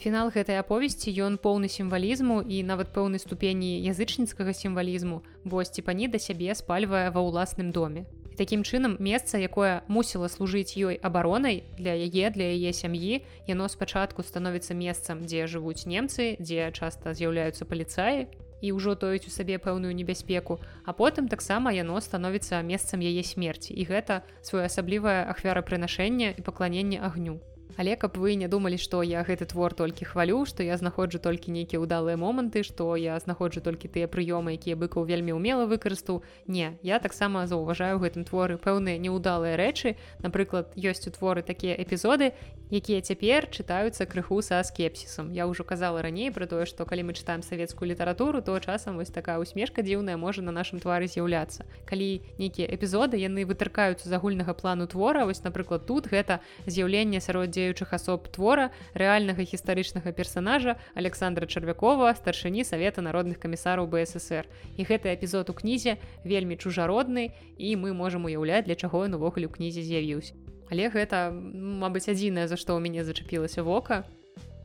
Фінал 0.00 0.30
гэтай 0.32 0.56
аповесці 0.56 1.12
ён 1.20 1.36
поўны 1.36 1.68
сімвалізму 1.68 2.40
і 2.40 2.62
нават 2.64 2.88
пэўнай 2.96 3.20
ступені 3.20 3.76
язычніцкага 3.84 4.56
сімвалізму, 4.56 5.20
бо 5.44 5.60
сцепані 5.60 6.08
да 6.08 6.16
сябе 6.16 6.56
спальвае 6.56 7.12
ва 7.12 7.20
ўласным 7.20 7.68
доме. 7.68 8.08
І 8.32 8.36
такім 8.40 8.64
чынам 8.64 8.96
месца, 8.96 9.36
якое 9.36 9.84
мусіла 9.92 10.32
служыць 10.32 10.72
ёй 10.72 10.96
абаронай 10.96 11.68
для 11.76 11.92
яе 11.92 12.32
для 12.32 12.48
яе 12.48 12.72
сям'і, 12.72 13.20
яно 13.44 13.68
спачатку 13.68 14.24
становіцца 14.24 14.72
месцам, 14.72 15.28
дзе 15.28 15.44
жывуць 15.44 15.84
немцы, 15.84 16.40
дзе 16.40 16.72
часта 16.72 17.12
з'яўляюцца 17.12 17.68
паліцаі, 17.68 18.24
і 18.60 18.72
ўжо 18.72 18.94
тоіць 18.94 19.26
у 19.26 19.34
сабе 19.34 19.58
пэўную 19.58 19.92
небяспеку 19.92 20.60
а 20.84 20.92
потым 20.92 21.28
таксама 21.28 21.72
яно 21.72 22.00
становіцца 22.00 22.62
месцам 22.62 23.00
яе 23.00 23.22
смерці. 23.24 23.72
І 23.74 23.84
гэта 23.84 24.22
своеасаблівае 24.42 25.26
ахвярапрынашэнне 25.32 26.34
і 26.38 26.40
пакланенне 26.42 27.00
агню 27.00 27.40
Але 27.80 27.96
каб 27.96 28.18
вы 28.20 28.34
не 28.36 28.44
думалі, 28.44 28.76
што 28.76 29.00
я 29.00 29.22
гэты 29.24 29.46
твор 29.48 29.72
толькі 29.72 30.04
хвалю, 30.04 30.44
што 30.44 30.60
я 30.60 30.76
знаходжу 30.76 31.16
толькі 31.16 31.48
нейкія 31.48 31.80
ўдалыя 31.80 32.20
моманты, 32.20 32.60
што 32.60 32.92
я 33.00 33.16
знаходжу 33.24 33.64
толькі 33.64 33.88
тыя 33.88 34.04
прыёмы, 34.04 34.60
якія 34.60 34.76
быкаў 34.76 35.08
вельмі 35.08 35.32
ўмела 35.32 35.64
выкарыстаў. 35.64 36.20
Не, 36.44 36.76
я 36.84 37.00
таксама 37.00 37.48
заўважаю 37.48 37.96
гэтым 37.96 38.28
творы 38.28 38.60
пэўныя 38.60 39.00
неўдалыя 39.00 39.56
рэчы. 39.56 39.96
Напрыклад, 40.20 40.76
ёсць 40.76 41.08
у 41.08 41.14
творы 41.16 41.40
такія 41.40 41.72
эпізоды, 41.72 42.36
якія 42.70 43.00
цяпер 43.02 43.50
чытаюцца 43.50 44.06
крыху 44.06 44.40
са 44.42 44.62
скепсісам. 44.62 45.32
Я 45.34 45.48
ўжо 45.50 45.64
казала 45.64 46.02
раней 46.02 46.30
пра 46.30 46.46
тое, 46.46 46.64
што 46.68 46.86
калі 46.86 47.10
мы 47.10 47.12
чытаем 47.16 47.42
савецкую 47.42 47.90
літаратуру, 47.90 48.40
то 48.42 48.60
часам 48.60 48.96
вось 48.96 49.10
такая 49.10 49.40
усмешка 49.42 49.82
дзіўная 49.82 50.16
можа 50.16 50.44
на 50.44 50.52
нашым 50.52 50.78
твары 50.78 51.08
з'яўляцца. 51.10 51.66
Калі 51.84 52.22
нейкія 52.38 52.70
эпізоды 52.70 53.18
яны 53.18 53.44
вытыркаюцца 53.44 54.06
з 54.06 54.12
агульнага 54.12 54.54
плану 54.54 54.86
твора, 54.86 55.26
вось 55.26 55.42
напрыклад, 55.42 55.86
тут 55.86 56.06
гэта 56.06 56.40
з'яўленне 56.66 57.20
сярод 57.20 57.50
дзеючых 57.70 57.94
асоб 57.94 58.26
твора 58.28 58.70
рэальнага 58.94 59.46
гістарычнага 59.46 60.12
персонажа 60.12 60.76
александра 60.94 61.46
чарвякова 61.46 62.14
старшыні 62.18 62.66
савета 62.66 63.02
народных 63.02 63.38
камісараў 63.38 63.86
бСр 63.86 64.50
і 64.76 64.82
гэты 64.82 65.14
эпізод 65.14 65.50
у 65.50 65.54
кнізе 65.54 65.98
вельмі 66.24 66.58
чужародны 66.58 67.30
і 67.58 67.68
мы 67.76 67.94
можам 67.94 68.26
уяўляць 68.26 68.66
для 68.66 68.74
чаго 68.74 69.06
ён 69.06 69.14
увогуле 69.14 69.46
ў 69.46 69.54
кнізе 69.54 69.86
з'явіўся. 69.86 70.34
Але 70.70 70.90
гэта 70.90 71.30
мабыць 71.30 72.10
адзінае 72.10 72.50
за 72.50 72.58
што 72.58 72.74
ў 72.74 72.82
мяне 72.82 73.06
зачапілася 73.06 73.62
вока. 73.62 74.02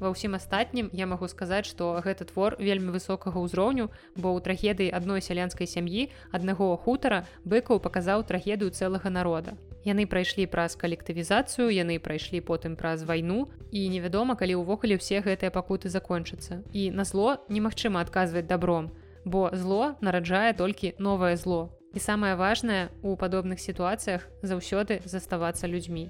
Ва 0.01 0.11
ўсім 0.11 0.35
астатнім 0.35 0.89
я 0.91 1.05
магу 1.07 1.29
сказаць, 1.31 1.65
што 1.69 1.95
гэты 2.03 2.27
твор 2.27 2.57
вельмі 2.59 2.91
высокага 2.91 3.39
ўзроўню, 3.39 3.89
бо 4.17 4.33
ў 4.33 4.43
трагедыі 4.43 4.91
адной 4.91 5.23
сялянскай 5.23 5.69
сям'і 5.69 6.11
аднаго 6.35 6.75
хутара 6.75 7.23
быкаў 7.45 7.79
паказаў 7.79 8.27
трагедыю 8.27 8.75
цэлага 8.75 9.09
народа. 9.09 9.55
Яны 9.85 10.07
прайшлі 10.09 10.49
праз 10.49 10.73
калектывізацыю, 10.73 11.69
яны 11.69 11.99
прайшлі 12.01 12.41
потым 12.41 12.73
праз 12.75 13.05
вайну 13.05 13.45
і 13.69 13.85
невядома, 13.93 14.33
калі 14.33 14.57
ўвогуле 14.65 14.97
ўсе 14.97 15.21
гэтыя 15.21 15.53
пакуты 15.53 15.93
закончацца. 15.93 16.65
І 16.73 16.89
на 16.89 17.05
зло 17.05 17.37
немагчыма 17.53 18.01
адказваць 18.01 18.49
добром, 18.49 18.89
бо 19.25 19.53
зло 19.53 19.93
нараджае 20.01 20.57
толькі 20.57 20.97
новае 20.97 21.37
зло. 21.37 21.69
І 21.93 22.01
самае 22.01 22.33
важнае 22.35 22.89
у 23.05 23.13
падобных 23.15 23.61
сітуацыях 23.61 24.25
заўсёды 24.41 25.05
заставацца 25.05 25.69
людзьмі. 25.69 26.09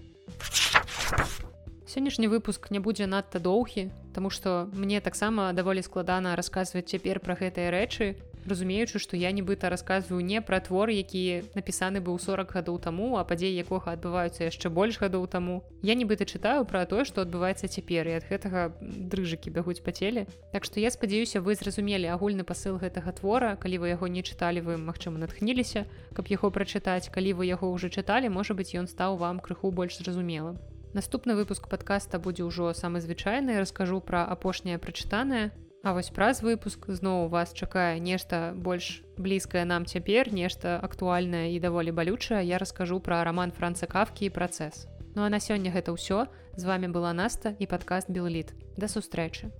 Сённяшні 1.86 2.32
выпуск 2.32 2.72
не 2.72 2.80
будзе 2.80 3.06
надта 3.12 3.44
доўгі, 3.44 3.92
Таму 4.16 4.30
што 4.30 4.72
мне 4.72 5.02
таксама 5.02 5.52
даволі 5.52 5.84
складана 5.84 6.38
расказваць 6.40 6.88
цяпер 6.88 7.20
пра 7.20 7.36
гэтыя 7.36 7.68
рэчы, 7.68 8.16
разумеючы, 8.46 9.00
што 9.00 9.18
я 9.18 9.32
нібыта 9.32 9.70
расказваю 9.70 10.24
не 10.24 10.42
пра 10.42 10.60
твор, 10.60 10.90
які 10.90 11.44
напісаны 11.56 12.02
быў 12.02 12.20
40 12.20 12.52
гадоў 12.54 12.80
таму, 12.80 13.18
а 13.18 13.24
падзеі 13.24 13.58
якога 13.62 13.98
адбываюцца 13.98 14.46
яшчэ 14.48 14.70
больш 14.70 15.00
гадоў 15.02 15.28
таму. 15.28 15.64
Я 15.82 15.96
нібыта 15.96 16.26
чытаю 16.26 16.66
пра 16.66 16.86
тое, 16.86 17.06
што 17.06 17.26
адбываецца 17.26 17.68
цяпер 17.68 18.08
і 18.08 18.18
ад 18.22 18.30
гэтага 18.30 18.76
дрыжыкі 18.82 19.50
бягуць 19.50 19.82
па 19.82 19.92
целе. 19.92 20.28
Так 20.54 20.66
што 20.66 20.80
я 20.80 20.92
спадзяюся, 20.92 21.42
вы 21.42 21.56
зразумелі 21.56 22.12
агульны 22.14 22.44
пасыл 22.44 22.78
гэтага 22.78 23.12
твора, 23.18 23.56
калі 23.56 23.82
вы 23.84 23.94
яго 23.96 24.08
не 24.08 24.22
чыталі, 24.22 24.62
вы 24.62 24.78
магчыма 24.78 25.18
натхніліся, 25.20 25.86
каб 26.14 26.30
яго 26.30 26.52
прачытаць, 26.52 27.10
калі 27.10 27.34
вы 27.42 27.50
яго 27.50 27.72
ўжо 27.74 27.90
чыталі, 27.90 28.30
можа 28.30 28.54
быць, 28.54 28.78
ён 28.78 28.88
стаў 28.88 29.18
вам 29.18 29.40
крыху 29.40 29.72
больш 29.72 29.98
зразумелым. 29.98 30.62
Наступны 30.96 31.36
выпуск 31.36 31.68
подкаста 31.68 32.20
будзе 32.24 32.48
ўжо 32.48 32.72
самы 32.72 33.02
звычайны, 33.04 33.60
раскажу 33.60 34.00
пра 34.00 34.24
апошняе 34.24 34.80
прачытанае. 34.80 35.52
А 35.86 35.94
вось 35.94 36.08
праз 36.10 36.40
выпуск 36.42 36.88
зноў 36.90 37.28
вас 37.30 37.52
чакае 37.54 38.02
нешта 38.02 38.58
больш 38.58 39.04
блізкае 39.22 39.70
нам 39.70 39.86
цяпер, 39.86 40.34
нешта 40.34 40.80
актуальнае 40.82 41.54
і 41.54 41.60
даволі 41.62 41.94
балючае, 41.94 42.42
я 42.42 42.58
раскажу 42.58 42.98
пра 42.98 43.22
раман 43.22 43.54
франца 43.54 43.86
кавкі 43.86 44.26
і 44.26 44.34
працэс. 44.34 44.90
Ну 45.14 45.22
а 45.22 45.30
на 45.30 45.38
сёння 45.38 45.70
гэта 45.70 45.94
ўсё. 45.94 46.26
З 46.58 46.64
вами 46.66 46.90
была 46.90 47.14
Наста 47.14 47.54
і 47.60 47.70
падкаст 47.70 48.10
Белліт. 48.10 48.58
Да 48.82 48.90
сустрэчы. 48.90 49.54